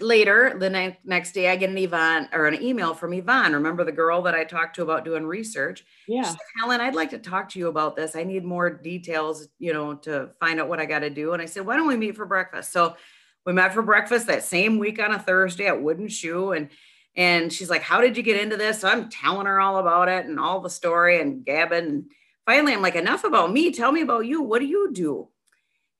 later, 0.00 0.56
the 0.58 0.70
ne- 0.70 0.98
next 1.04 1.32
day, 1.32 1.50
I 1.50 1.56
get 1.56 1.70
an 1.70 1.78
Yvonne 1.78 2.28
or 2.32 2.46
an 2.46 2.62
email 2.62 2.94
from 2.94 3.12
Yvonne. 3.12 3.52
Remember 3.52 3.84
the 3.84 3.92
girl 3.92 4.22
that 4.22 4.34
I 4.34 4.44
talked 4.44 4.76
to 4.76 4.82
about 4.82 5.04
doing 5.04 5.24
research? 5.24 5.84
Yeah. 6.08 6.22
Said, 6.22 6.38
Helen, 6.58 6.80
I'd 6.80 6.94
like 6.94 7.10
to 7.10 7.18
talk 7.18 7.48
to 7.50 7.58
you 7.58 7.68
about 7.68 7.96
this. 7.96 8.16
I 8.16 8.24
need 8.24 8.44
more 8.44 8.70
details, 8.70 9.48
you 9.58 9.72
know, 9.72 9.94
to 9.96 10.30
find 10.40 10.60
out 10.60 10.68
what 10.68 10.80
I 10.80 10.86
got 10.86 11.00
to 11.00 11.10
do. 11.10 11.32
And 11.32 11.42
I 11.42 11.46
said, 11.46 11.66
why 11.66 11.76
don't 11.76 11.88
we 11.88 11.96
meet 11.96 12.16
for 12.16 12.26
breakfast? 12.26 12.72
So 12.72 12.96
we 13.44 13.52
met 13.52 13.74
for 13.74 13.82
breakfast 13.82 14.26
that 14.28 14.44
same 14.44 14.78
week 14.78 15.00
on 15.00 15.12
a 15.12 15.18
Thursday 15.18 15.66
at 15.66 15.82
Wooden 15.82 16.08
Shoe. 16.08 16.52
And 16.52 16.70
and 17.14 17.52
she's 17.52 17.68
like, 17.68 17.82
How 17.82 18.00
did 18.00 18.16
you 18.16 18.22
get 18.22 18.40
into 18.40 18.56
this? 18.56 18.80
So 18.80 18.88
I'm 18.88 19.10
telling 19.10 19.46
her 19.46 19.60
all 19.60 19.78
about 19.78 20.08
it 20.08 20.26
and 20.26 20.38
all 20.38 20.60
the 20.60 20.70
story 20.70 21.20
and 21.20 21.44
gabbing. 21.44 21.86
And 21.86 22.04
finally, 22.46 22.72
I'm 22.72 22.82
like, 22.82 22.96
enough 22.96 23.24
about 23.24 23.52
me. 23.52 23.72
Tell 23.72 23.92
me 23.92 24.00
about 24.00 24.26
you. 24.26 24.42
What 24.42 24.60
do 24.60 24.66
you 24.66 24.92
do? 24.92 25.28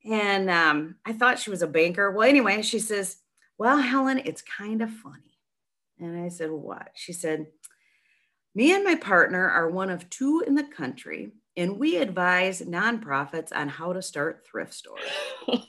And 0.05 0.51
um, 0.51 0.97
I 1.05 1.13
thought 1.13 1.39
she 1.39 1.51
was 1.51 1.63
a 1.63 1.67
banker. 1.67 2.11
Well, 2.11 2.29
anyway, 2.29 2.63
she 2.63 2.79
says, 2.79 3.19
Well, 3.63 3.79
Helen, 3.79 4.19
it's 4.25 4.43
kind 4.43 4.83
of 4.83 4.91
funny. 4.91 5.39
And 6.01 6.21
I 6.21 6.31
said, 6.31 6.51
What? 6.51 6.89
She 6.95 7.13
said, 7.13 7.47
Me 8.57 8.75
and 8.75 8.83
my 8.83 8.97
partner 8.97 9.49
are 9.49 9.71
one 9.71 9.89
of 9.89 10.11
two 10.11 10.43
in 10.45 10.57
the 10.57 10.65
country, 10.65 11.31
and 11.57 11.79
we 11.79 11.99
advise 11.99 12.61
nonprofits 12.61 13.55
on 13.55 13.69
how 13.69 13.93
to 13.93 14.03
start 14.03 14.45
thrift 14.45 14.75
stores. 14.75 15.01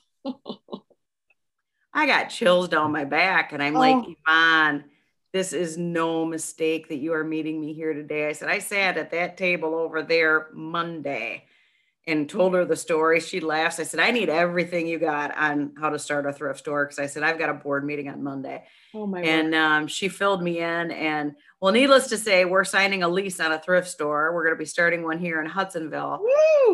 I 1.93 2.07
got 2.07 2.31
chills 2.31 2.67
down 2.67 2.91
my 2.91 3.05
back, 3.05 3.53
and 3.53 3.61
I'm 3.61 3.75
oh. 3.75 3.79
like, 3.79 4.17
Yvonne, 4.25 4.85
this 5.31 5.53
is 5.53 5.77
no 5.77 6.25
mistake 6.25 6.89
that 6.89 6.97
you 6.97 7.13
are 7.13 7.23
meeting 7.23 7.61
me 7.61 7.73
here 7.73 7.93
today. 7.93 8.27
I 8.27 8.31
said, 8.31 8.49
I 8.49 8.57
sat 8.57 8.97
at 8.97 9.11
that 9.11 9.37
table 9.37 9.75
over 9.75 10.01
there 10.01 10.47
Monday 10.51 11.45
and 12.05 12.29
told 12.29 12.53
her 12.53 12.65
the 12.65 12.75
story. 12.75 13.19
She 13.19 13.39
laughs. 13.39 13.79
I 13.79 13.83
said, 13.83 13.99
I 13.99 14.11
need 14.11 14.29
everything 14.29 14.87
you 14.87 14.99
got 14.99 15.35
on 15.37 15.73
how 15.79 15.89
to 15.89 15.99
start 15.99 16.25
a 16.25 16.33
thrift 16.33 16.59
store. 16.59 16.85
Cause 16.85 16.99
I 16.99 17.05
said, 17.05 17.23
I've 17.23 17.39
got 17.39 17.49
a 17.49 17.53
board 17.53 17.85
meeting 17.85 18.09
on 18.09 18.23
Monday. 18.23 18.63
Oh 18.93 19.07
my 19.07 19.21
and 19.21 19.55
um, 19.55 19.87
she 19.87 20.09
filled 20.09 20.43
me 20.43 20.59
in. 20.59 20.91
And 20.91 21.33
well, 21.61 21.71
needless 21.71 22.07
to 22.09 22.17
say, 22.17 22.45
we're 22.45 22.65
signing 22.65 23.03
a 23.03 23.07
lease 23.07 23.39
on 23.39 23.51
a 23.51 23.59
thrift 23.59 23.87
store. 23.87 24.33
We're 24.33 24.43
going 24.43 24.55
to 24.55 24.59
be 24.59 24.65
starting 24.65 25.03
one 25.03 25.17
here 25.17 25.39
in 25.41 25.47
Hudsonville. 25.47 26.21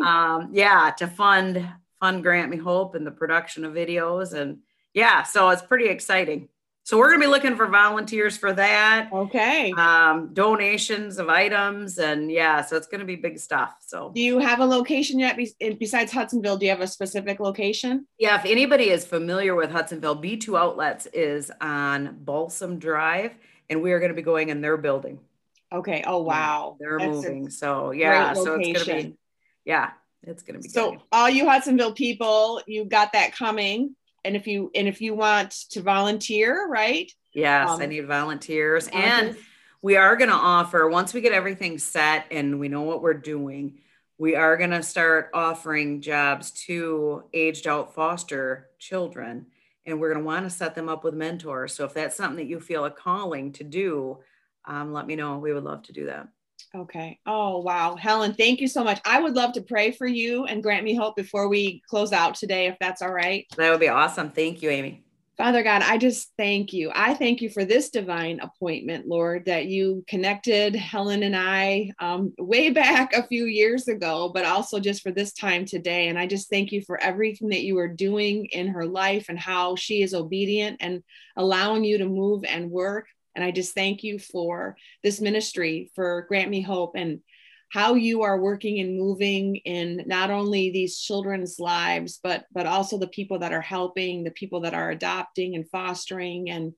Um, 0.04 0.50
yeah, 0.52 0.90
to 0.98 1.06
fund 1.06 1.68
fund 2.00 2.22
Grant 2.22 2.50
Me 2.50 2.56
Hope 2.56 2.94
and 2.94 3.06
the 3.06 3.10
production 3.10 3.64
of 3.64 3.74
videos. 3.74 4.32
And 4.32 4.58
yeah, 4.94 5.22
so 5.22 5.50
it's 5.50 5.62
pretty 5.62 5.86
exciting. 5.86 6.48
So 6.90 6.98
we're 6.98 7.10
going 7.10 7.20
to 7.20 7.26
be 7.28 7.30
looking 7.30 7.54
for 7.54 7.68
volunteers 7.68 8.36
for 8.36 8.52
that. 8.52 9.10
Okay. 9.12 9.70
Um, 9.70 10.34
donations 10.34 11.18
of 11.18 11.28
items 11.28 11.98
and 11.98 12.32
yeah, 12.32 12.62
so 12.62 12.76
it's 12.76 12.88
going 12.88 12.98
to 12.98 13.06
be 13.06 13.14
big 13.14 13.38
stuff. 13.38 13.76
So 13.78 14.10
do 14.12 14.20
you 14.20 14.40
have 14.40 14.58
a 14.58 14.64
location 14.64 15.20
yet 15.20 15.38
besides 15.78 16.10
Hudsonville? 16.10 16.56
Do 16.56 16.66
you 16.66 16.72
have 16.72 16.80
a 16.80 16.88
specific 16.88 17.38
location? 17.38 18.08
Yeah, 18.18 18.40
if 18.40 18.44
anybody 18.44 18.90
is 18.90 19.04
familiar 19.04 19.54
with 19.54 19.70
Hudsonville, 19.70 20.20
B2 20.20 20.58
Outlets 20.58 21.06
is 21.12 21.52
on 21.60 22.16
Balsam 22.22 22.80
Drive 22.80 23.36
and 23.68 23.82
we 23.82 23.92
are 23.92 24.00
going 24.00 24.10
to 24.10 24.16
be 24.16 24.22
going 24.22 24.48
in 24.48 24.60
their 24.60 24.76
building. 24.76 25.20
Okay. 25.72 26.02
Oh 26.04 26.22
wow. 26.22 26.76
Yeah, 26.80 26.88
they're 26.88 26.98
That's 26.98 27.10
moving. 27.12 27.50
So 27.50 27.92
yeah, 27.92 28.32
so 28.32 28.56
it's 28.58 28.82
going 28.84 29.02
to 29.02 29.08
be 29.10 29.16
yeah, 29.64 29.90
it's 30.24 30.42
going 30.42 30.60
to 30.60 30.60
be 30.60 30.68
So 30.68 30.90
good. 30.90 31.00
all 31.12 31.30
you 31.30 31.44
Hudsonville 31.46 31.92
people, 31.92 32.60
you 32.66 32.84
got 32.84 33.12
that 33.12 33.32
coming 33.32 33.94
and 34.24 34.36
if 34.36 34.46
you 34.46 34.70
and 34.74 34.88
if 34.88 35.00
you 35.00 35.14
want 35.14 35.50
to 35.70 35.82
volunteer 35.82 36.68
right? 36.68 37.12
Yes 37.32 37.70
um, 37.70 37.80
i 37.80 37.86
need 37.86 38.06
volunteers. 38.06 38.88
and 38.92 39.36
we 39.82 39.96
are 39.96 40.16
going 40.16 40.30
to 40.30 40.36
offer 40.36 40.88
once 40.88 41.14
we 41.14 41.20
get 41.20 41.32
everything 41.32 41.78
set 41.78 42.26
and 42.30 42.60
we 42.60 42.68
know 42.68 42.82
what 42.82 43.02
we're 43.02 43.14
doing 43.14 43.78
we 44.20 44.36
are 44.36 44.58
going 44.58 44.70
to 44.70 44.82
start 44.82 45.30
offering 45.32 46.02
jobs 46.02 46.50
to 46.50 47.24
aged 47.32 47.66
out 47.66 47.94
foster 47.94 48.68
children. 48.78 49.46
And 49.86 49.98
we're 49.98 50.12
going 50.12 50.22
to 50.22 50.26
want 50.26 50.44
to 50.44 50.50
set 50.50 50.74
them 50.74 50.90
up 50.90 51.04
with 51.04 51.14
mentors. 51.14 51.72
So 51.72 51.86
if 51.86 51.94
that's 51.94 52.16
something 52.16 52.36
that 52.36 52.46
you 52.46 52.60
feel 52.60 52.84
a 52.84 52.90
calling 52.90 53.52
to 53.52 53.64
do 53.64 54.18
um, 54.66 54.92
let 54.92 55.06
me 55.06 55.16
know. 55.16 55.38
We 55.38 55.54
would 55.54 55.64
love 55.64 55.84
to 55.84 55.92
do 55.94 56.06
that 56.06 56.28
Okay. 56.74 57.18
Oh, 57.26 57.58
wow. 57.58 57.96
Helen, 57.96 58.34
thank 58.34 58.60
you 58.60 58.68
so 58.68 58.84
much. 58.84 59.00
I 59.04 59.20
would 59.20 59.34
love 59.34 59.54
to 59.54 59.62
pray 59.62 59.90
for 59.90 60.06
you 60.06 60.44
and 60.44 60.62
grant 60.62 60.84
me 60.84 60.94
hope 60.94 61.16
before 61.16 61.48
we 61.48 61.82
close 61.88 62.12
out 62.12 62.36
today, 62.36 62.66
if 62.66 62.76
that's 62.78 63.02
all 63.02 63.12
right. 63.12 63.46
That 63.56 63.70
would 63.70 63.80
be 63.80 63.88
awesome. 63.88 64.30
Thank 64.30 64.62
you, 64.62 64.70
Amy. 64.70 65.02
Father 65.40 65.62
God, 65.62 65.80
I 65.80 65.96
just 65.96 66.32
thank 66.36 66.74
you. 66.74 66.92
I 66.94 67.14
thank 67.14 67.40
you 67.40 67.48
for 67.48 67.64
this 67.64 67.88
divine 67.88 68.40
appointment, 68.40 69.08
Lord, 69.08 69.46
that 69.46 69.66
you 69.66 70.04
connected 70.06 70.76
Helen 70.76 71.22
and 71.22 71.34
I 71.34 71.92
um, 71.98 72.34
way 72.38 72.68
back 72.70 73.14
a 73.14 73.26
few 73.26 73.46
years 73.46 73.88
ago, 73.88 74.30
but 74.34 74.44
also 74.44 74.78
just 74.78 75.02
for 75.02 75.10
this 75.10 75.32
time 75.32 75.64
today. 75.64 76.08
And 76.08 76.18
I 76.18 76.26
just 76.26 76.50
thank 76.50 76.72
you 76.72 76.82
for 76.82 77.00
everything 77.00 77.48
that 77.48 77.62
you 77.62 77.78
are 77.78 77.88
doing 77.88 78.44
in 78.52 78.68
her 78.68 78.84
life 78.84 79.30
and 79.30 79.38
how 79.38 79.76
she 79.76 80.02
is 80.02 80.12
obedient 80.12 80.76
and 80.80 81.02
allowing 81.38 81.84
you 81.84 81.96
to 81.98 82.06
move 82.06 82.44
and 82.44 82.70
work. 82.70 83.06
And 83.34 83.44
I 83.44 83.50
just 83.50 83.74
thank 83.74 84.02
you 84.02 84.18
for 84.18 84.76
this 85.02 85.20
ministry, 85.20 85.90
for 85.94 86.26
Grant 86.28 86.50
Me 86.50 86.60
Hope, 86.60 86.92
and 86.96 87.20
how 87.70 87.94
you 87.94 88.22
are 88.22 88.40
working 88.40 88.80
and 88.80 88.98
moving 88.98 89.56
in 89.56 90.02
not 90.06 90.30
only 90.30 90.70
these 90.70 90.98
children's 90.98 91.58
lives, 91.60 92.18
but 92.22 92.44
but 92.52 92.66
also 92.66 92.98
the 92.98 93.06
people 93.08 93.38
that 93.38 93.52
are 93.52 93.60
helping, 93.60 94.24
the 94.24 94.32
people 94.32 94.60
that 94.62 94.74
are 94.74 94.90
adopting 94.90 95.54
and 95.54 95.70
fostering, 95.70 96.50
and 96.50 96.72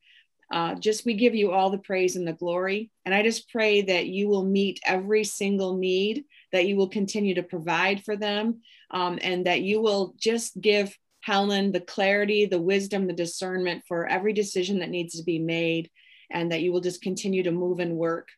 uh, 0.52 0.74
just 0.74 1.06
we 1.06 1.14
give 1.14 1.34
you 1.34 1.50
all 1.50 1.70
the 1.70 1.78
praise 1.78 2.16
and 2.16 2.28
the 2.28 2.34
glory. 2.34 2.90
And 3.06 3.14
I 3.14 3.22
just 3.22 3.48
pray 3.48 3.80
that 3.82 4.06
you 4.06 4.28
will 4.28 4.44
meet 4.44 4.80
every 4.84 5.24
single 5.24 5.78
need, 5.78 6.24
that 6.52 6.66
you 6.66 6.76
will 6.76 6.90
continue 6.90 7.36
to 7.36 7.42
provide 7.42 8.04
for 8.04 8.16
them, 8.16 8.60
um, 8.90 9.18
and 9.22 9.46
that 9.46 9.62
you 9.62 9.80
will 9.80 10.14
just 10.20 10.60
give 10.60 10.94
Helen 11.22 11.72
the 11.72 11.80
clarity, 11.80 12.44
the 12.44 12.60
wisdom, 12.60 13.06
the 13.06 13.14
discernment 13.14 13.84
for 13.88 14.06
every 14.06 14.34
decision 14.34 14.80
that 14.80 14.90
needs 14.90 15.16
to 15.16 15.22
be 15.22 15.38
made 15.38 15.90
and 16.32 16.50
that 16.50 16.62
you 16.62 16.72
will 16.72 16.80
just 16.80 17.02
continue 17.02 17.44
to 17.44 17.52
move 17.52 17.78
and 17.78 17.96
work. 17.96 18.28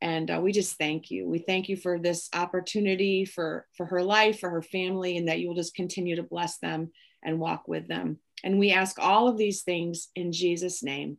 And 0.00 0.30
uh, 0.30 0.40
we 0.42 0.52
just 0.52 0.78
thank 0.78 1.10
you. 1.10 1.28
We 1.28 1.40
thank 1.40 1.68
you 1.68 1.76
for 1.76 1.98
this 1.98 2.30
opportunity 2.34 3.26
for, 3.26 3.66
for 3.76 3.84
her 3.86 4.02
life, 4.02 4.40
for 4.40 4.48
her 4.48 4.62
family, 4.62 5.18
and 5.18 5.28
that 5.28 5.40
you 5.40 5.48
will 5.48 5.56
just 5.56 5.74
continue 5.74 6.16
to 6.16 6.22
bless 6.22 6.56
them 6.58 6.90
and 7.22 7.38
walk 7.38 7.68
with 7.68 7.86
them. 7.86 8.18
And 8.42 8.58
we 8.58 8.72
ask 8.72 8.98
all 8.98 9.28
of 9.28 9.36
these 9.36 9.62
things 9.62 10.08
in 10.14 10.32
Jesus' 10.32 10.82
name. 10.82 11.18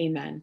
Amen. 0.00 0.42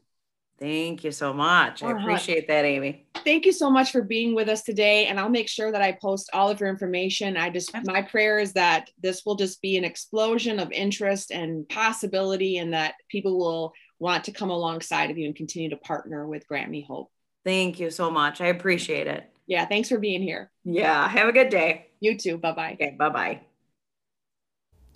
Thank 0.58 1.04
you 1.04 1.12
so 1.12 1.34
much. 1.34 1.84
I 1.84 1.92
appreciate 1.92 2.48
that, 2.48 2.64
Amy. 2.64 3.08
Thank 3.26 3.46
you 3.46 3.52
so 3.52 3.70
much 3.70 3.92
for 3.92 4.04
being 4.04 4.36
with 4.36 4.48
us 4.48 4.62
today. 4.62 5.08
And 5.08 5.20
I'll 5.20 5.28
make 5.28 5.50
sure 5.50 5.70
that 5.72 5.82
I 5.82 5.98
post 6.02 6.30
all 6.32 6.50
of 6.50 6.62
your 6.62 6.70
information. 6.70 7.36
I 7.36 7.50
just, 7.50 7.76
my 7.84 8.02
prayer 8.04 8.40
is 8.40 8.54
that 8.54 8.90
this 9.02 9.26
will 9.26 9.36
just 9.36 9.62
be 9.62 9.76
an 9.76 9.84
explosion 9.84 10.60
of 10.60 10.72
interest 10.72 11.32
and 11.32 11.68
possibility, 11.68 12.60
and 12.60 12.72
that 12.74 12.94
people 13.10 13.38
will 13.38 13.74
want 14.00 14.26
to 14.26 14.32
come 14.32 14.50
alongside 14.50 15.12
of 15.12 15.18
you 15.18 15.26
and 15.26 15.36
continue 15.36 15.70
to 15.70 15.78
partner 15.78 16.28
with 16.28 16.48
Grant 16.48 16.70
Me 16.70 16.86
Hope. 16.88 17.12
Thank 17.44 17.80
you 17.80 17.90
so 17.90 18.10
much. 18.10 18.42
I 18.42 18.48
appreciate 18.48 19.08
it. 19.08 19.30
Yeah, 19.48 19.66
thanks 19.66 19.90
for 19.90 20.00
being 20.00 20.22
here. 20.22 20.52
Yeah, 20.64 21.08
have 21.08 21.28
a 21.28 21.32
good 21.32 21.50
day. 21.50 21.88
You 22.00 22.18
too. 22.18 22.38
Bye 22.38 22.54
bye. 22.54 22.74
Okay, 22.74 22.96
bye 22.98 23.10
bye. 23.10 23.42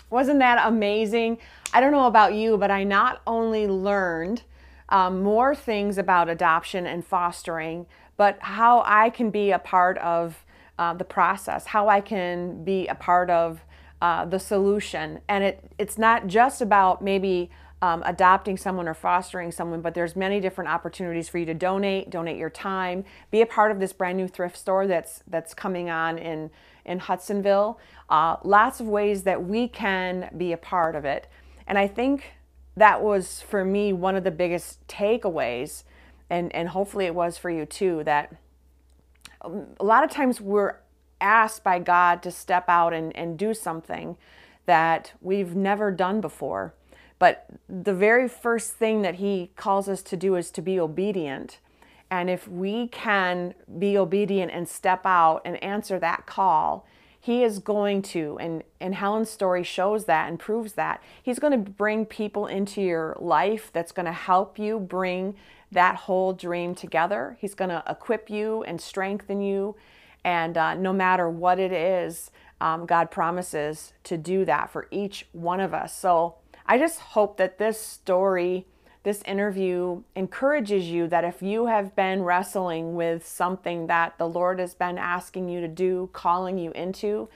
Wasn't 0.09 0.39
that 0.39 0.67
amazing? 0.67 1.37
I 1.71 1.79
don't 1.79 1.91
know 1.91 2.07
about 2.07 2.33
you, 2.33 2.57
but 2.57 2.71
I 2.71 2.83
not 2.83 3.21
only 3.27 3.67
learned 3.67 4.41
um, 4.89 5.21
more 5.21 5.53
things 5.53 5.99
about 5.99 6.29
adoption 6.29 6.87
and 6.87 7.05
fostering, 7.05 7.85
but 8.17 8.39
how 8.41 8.81
I 8.85 9.11
can 9.11 9.29
be 9.29 9.51
a 9.51 9.59
part 9.59 9.99
of 9.99 10.43
uh, 10.79 10.95
the 10.95 11.03
process, 11.03 11.67
how 11.67 11.89
I 11.89 12.01
can 12.01 12.63
be 12.63 12.87
a 12.87 12.95
part 12.95 13.29
of 13.29 13.63
uh, 14.01 14.25
the 14.25 14.39
solution. 14.39 15.19
And 15.27 15.43
it, 15.43 15.71
it's 15.77 15.97
not 15.97 16.27
just 16.27 16.61
about 16.61 17.03
maybe 17.03 17.51
um, 17.81 18.03
adopting 18.05 18.57
someone 18.57 18.87
or 18.87 18.93
fostering 18.93 19.51
someone, 19.51 19.81
but 19.81 19.93
there's 19.93 20.15
many 20.15 20.39
different 20.39 20.69
opportunities 20.69 21.29
for 21.29 21.37
you 21.37 21.45
to 21.45 21.53
donate, 21.53 22.09
donate 22.09 22.37
your 22.37 22.49
time, 22.49 23.05
be 23.31 23.41
a 23.41 23.45
part 23.45 23.71
of 23.71 23.79
this 23.79 23.93
brand 23.93 24.17
new 24.17 24.27
thrift 24.27 24.57
store 24.57 24.85
that's 24.85 25.23
that's 25.27 25.53
coming 25.53 25.89
on 25.89 26.17
in 26.17 26.51
in 26.85 26.99
Hudsonville. 26.99 27.79
Uh, 28.09 28.35
lots 28.43 28.79
of 28.79 28.87
ways 28.87 29.23
that 29.23 29.45
we 29.45 29.67
can 29.67 30.29
be 30.35 30.51
a 30.51 30.57
part 30.57 30.95
of 30.95 31.05
it, 31.05 31.27
and 31.67 31.77
I 31.77 31.87
think 31.87 32.33
that 32.75 33.01
was 33.01 33.41
for 33.41 33.63
me 33.63 33.93
one 33.93 34.15
of 34.15 34.25
the 34.25 34.31
biggest 34.31 34.85
takeaways, 34.87 35.83
and 36.29 36.53
and 36.53 36.69
hopefully 36.69 37.05
it 37.05 37.15
was 37.15 37.37
for 37.37 37.49
you 37.49 37.65
too. 37.65 38.03
That 38.03 38.35
um, 39.41 39.67
a 39.79 39.85
lot 39.85 40.03
of 40.03 40.09
times 40.09 40.41
we're 40.41 40.75
asked 41.21 41.63
by 41.63 41.79
God 41.79 42.21
to 42.23 42.31
step 42.31 42.65
out 42.67 42.93
and, 42.93 43.15
and 43.15 43.37
do 43.37 43.53
something 43.53 44.17
that 44.65 45.13
we've 45.21 45.55
never 45.55 45.91
done 45.91 46.21
before 46.21 46.73
but 47.19 47.45
the 47.67 47.93
very 47.93 48.27
first 48.27 48.73
thing 48.73 49.01
that 49.01 49.15
he 49.15 49.51
calls 49.55 49.87
us 49.87 50.01
to 50.03 50.17
do 50.17 50.35
is 50.35 50.49
to 50.51 50.61
be 50.61 50.79
obedient. 50.79 51.59
And 52.09 52.29
if 52.29 52.47
we 52.47 52.87
can 52.87 53.53
be 53.77 53.97
obedient 53.97 54.51
and 54.51 54.67
step 54.67 55.05
out 55.05 55.41
and 55.45 55.61
answer 55.63 55.99
that 55.99 56.25
call, 56.25 56.87
he 57.19 57.43
is 57.43 57.59
going 57.59 58.01
to, 58.03 58.37
and, 58.39 58.63
and 58.79 58.95
Helen's 58.95 59.29
story 59.29 59.63
shows 59.63 60.05
that 60.05 60.29
and 60.29 60.39
proves 60.39 60.73
that. 60.73 61.03
He's 61.21 61.37
going 61.37 61.51
to 61.51 61.71
bring 61.71 62.05
people 62.05 62.47
into 62.47 62.81
your 62.81 63.15
life 63.19 63.69
that's 63.73 63.91
going 63.91 64.05
to 64.05 64.13
help 64.13 64.57
you 64.57 64.79
bring 64.79 65.35
that 65.71 65.95
whole 65.95 66.33
dream 66.33 66.73
together. 66.73 67.37
He's 67.39 67.53
going 67.53 67.69
to 67.69 67.83
equip 67.87 68.29
you 68.29 68.63
and 68.63 68.79
strengthen 68.79 69.41
you. 69.41 69.75
And 70.23 70.57
uh, 70.57 70.75
no 70.75 70.93
matter 70.93 71.29
what 71.29 71.59
it 71.59 71.71
is, 71.71 72.31
um, 72.61 72.85
God 72.85 73.11
promises 73.11 73.93
to 74.05 74.17
do 74.17 74.45
that 74.45 74.69
for 74.69 74.87
each 74.89 75.27
one 75.33 75.59
of 75.59 75.73
us. 75.73 75.95
So 75.95 76.35
I 76.69 76.77
just 76.77 76.99
hope 76.99 77.37
that 77.37 77.57
this 77.57 77.81
story, 77.81 78.67
this 79.01 79.23
interview 79.23 80.03
encourages 80.15 80.85
you 80.85 81.07
that 81.07 81.23
if 81.23 81.41
you 81.41 81.65
have 81.65 81.95
been 81.95 82.21
wrestling 82.21 82.93
with 82.93 83.27
something 83.27 83.87
that 83.87 84.19
the 84.19 84.29
Lord 84.29 84.59
has 84.59 84.75
been 84.75 84.99
asking 84.99 85.49
you 85.49 85.61
to 85.61 85.67
do, 85.67 86.11
calling 86.13 86.59
you 86.59 86.69
into, 86.73 87.27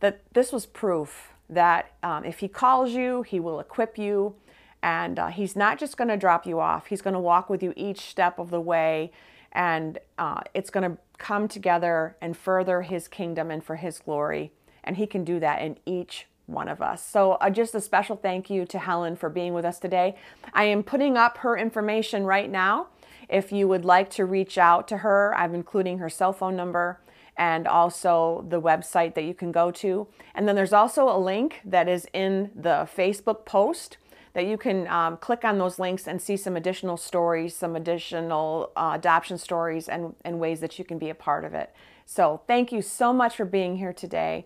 that 0.00 0.22
this 0.32 0.50
was 0.50 0.66
proof 0.66 1.34
that 1.48 1.92
um, 2.02 2.24
if 2.24 2.40
He 2.40 2.48
calls 2.48 2.90
you, 2.90 3.22
He 3.22 3.38
will 3.38 3.60
equip 3.60 3.96
you. 3.96 4.34
And 4.82 5.20
uh, 5.20 5.28
He's 5.28 5.54
not 5.54 5.78
just 5.78 5.96
going 5.96 6.08
to 6.08 6.16
drop 6.16 6.44
you 6.44 6.58
off, 6.58 6.86
He's 6.86 7.00
going 7.00 7.14
to 7.14 7.20
walk 7.20 7.48
with 7.48 7.62
you 7.62 7.72
each 7.76 8.00
step 8.00 8.40
of 8.40 8.50
the 8.50 8.60
way. 8.60 9.12
And 9.52 10.00
uh, 10.18 10.40
it's 10.52 10.70
going 10.70 10.90
to 10.90 10.98
come 11.16 11.46
together 11.46 12.16
and 12.20 12.36
further 12.36 12.82
His 12.82 13.06
kingdom 13.06 13.52
and 13.52 13.62
for 13.62 13.76
His 13.76 14.00
glory. 14.00 14.50
And 14.82 14.96
He 14.96 15.06
can 15.06 15.22
do 15.22 15.38
that 15.38 15.62
in 15.62 15.78
each 15.86 16.26
one 16.46 16.68
of 16.68 16.82
us. 16.82 17.04
So, 17.04 17.32
uh, 17.32 17.50
just 17.50 17.74
a 17.74 17.80
special 17.80 18.16
thank 18.16 18.50
you 18.50 18.66
to 18.66 18.78
Helen 18.78 19.16
for 19.16 19.28
being 19.28 19.54
with 19.54 19.64
us 19.64 19.78
today. 19.78 20.16
I 20.52 20.64
am 20.64 20.82
putting 20.82 21.16
up 21.16 21.38
her 21.38 21.56
information 21.56 22.24
right 22.24 22.50
now. 22.50 22.88
If 23.28 23.52
you 23.52 23.66
would 23.68 23.84
like 23.84 24.10
to 24.10 24.24
reach 24.24 24.58
out 24.58 24.86
to 24.88 24.98
her, 24.98 25.34
I'm 25.36 25.54
including 25.54 25.98
her 25.98 26.10
cell 26.10 26.32
phone 26.32 26.56
number 26.56 27.00
and 27.36 27.66
also 27.66 28.44
the 28.48 28.60
website 28.60 29.14
that 29.14 29.24
you 29.24 29.34
can 29.34 29.50
go 29.50 29.70
to. 29.70 30.06
And 30.34 30.46
then 30.46 30.54
there's 30.54 30.72
also 30.72 31.08
a 31.08 31.18
link 31.18 31.60
that 31.64 31.88
is 31.88 32.06
in 32.12 32.50
the 32.54 32.88
Facebook 32.94 33.44
post 33.44 33.96
that 34.34 34.46
you 34.46 34.56
can 34.58 34.86
um, 34.88 35.16
click 35.16 35.44
on 35.44 35.58
those 35.58 35.78
links 35.78 36.06
and 36.06 36.20
see 36.20 36.36
some 36.36 36.56
additional 36.56 36.96
stories, 36.96 37.56
some 37.56 37.76
additional 37.76 38.70
uh, 38.76 38.92
adoption 38.94 39.38
stories, 39.38 39.88
and, 39.88 40.14
and 40.24 40.40
ways 40.40 40.60
that 40.60 40.78
you 40.78 40.84
can 40.84 40.98
be 40.98 41.08
a 41.08 41.14
part 41.14 41.44
of 41.44 41.54
it. 41.54 41.72
So, 42.04 42.42
thank 42.46 42.70
you 42.70 42.82
so 42.82 43.12
much 43.12 43.36
for 43.36 43.44
being 43.44 43.78
here 43.78 43.92
today. 43.92 44.44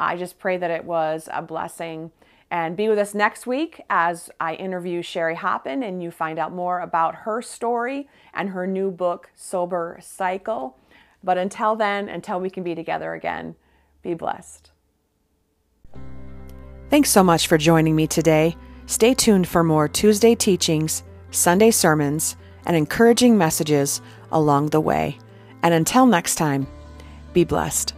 I 0.00 0.16
just 0.16 0.38
pray 0.38 0.56
that 0.56 0.70
it 0.70 0.84
was 0.86 1.28
a 1.30 1.42
blessing. 1.42 2.10
And 2.50 2.76
be 2.76 2.88
with 2.88 2.98
us 2.98 3.14
next 3.14 3.46
week 3.46 3.82
as 3.90 4.30
I 4.40 4.54
interview 4.54 5.02
Sherry 5.02 5.36
Hoppin 5.36 5.84
and 5.84 6.02
you 6.02 6.10
find 6.10 6.38
out 6.38 6.52
more 6.52 6.80
about 6.80 7.14
her 7.14 7.42
story 7.42 8.08
and 8.34 8.48
her 8.48 8.66
new 8.66 8.90
book, 8.90 9.30
Sober 9.36 9.98
Cycle. 10.02 10.76
But 11.22 11.38
until 11.38 11.76
then, 11.76 12.08
until 12.08 12.40
we 12.40 12.50
can 12.50 12.64
be 12.64 12.74
together 12.74 13.12
again, 13.12 13.54
be 14.02 14.14
blessed. 14.14 14.72
Thanks 16.88 17.10
so 17.10 17.22
much 17.22 17.46
for 17.46 17.58
joining 17.58 17.94
me 17.94 18.06
today. 18.06 18.56
Stay 18.86 19.14
tuned 19.14 19.46
for 19.46 19.62
more 19.62 19.86
Tuesday 19.86 20.34
teachings, 20.34 21.04
Sunday 21.30 21.70
sermons, 21.70 22.36
and 22.64 22.74
encouraging 22.74 23.38
messages 23.38 24.00
along 24.32 24.70
the 24.70 24.80
way. 24.80 25.18
And 25.62 25.74
until 25.74 26.06
next 26.06 26.34
time, 26.36 26.66
be 27.32 27.44
blessed. 27.44 27.94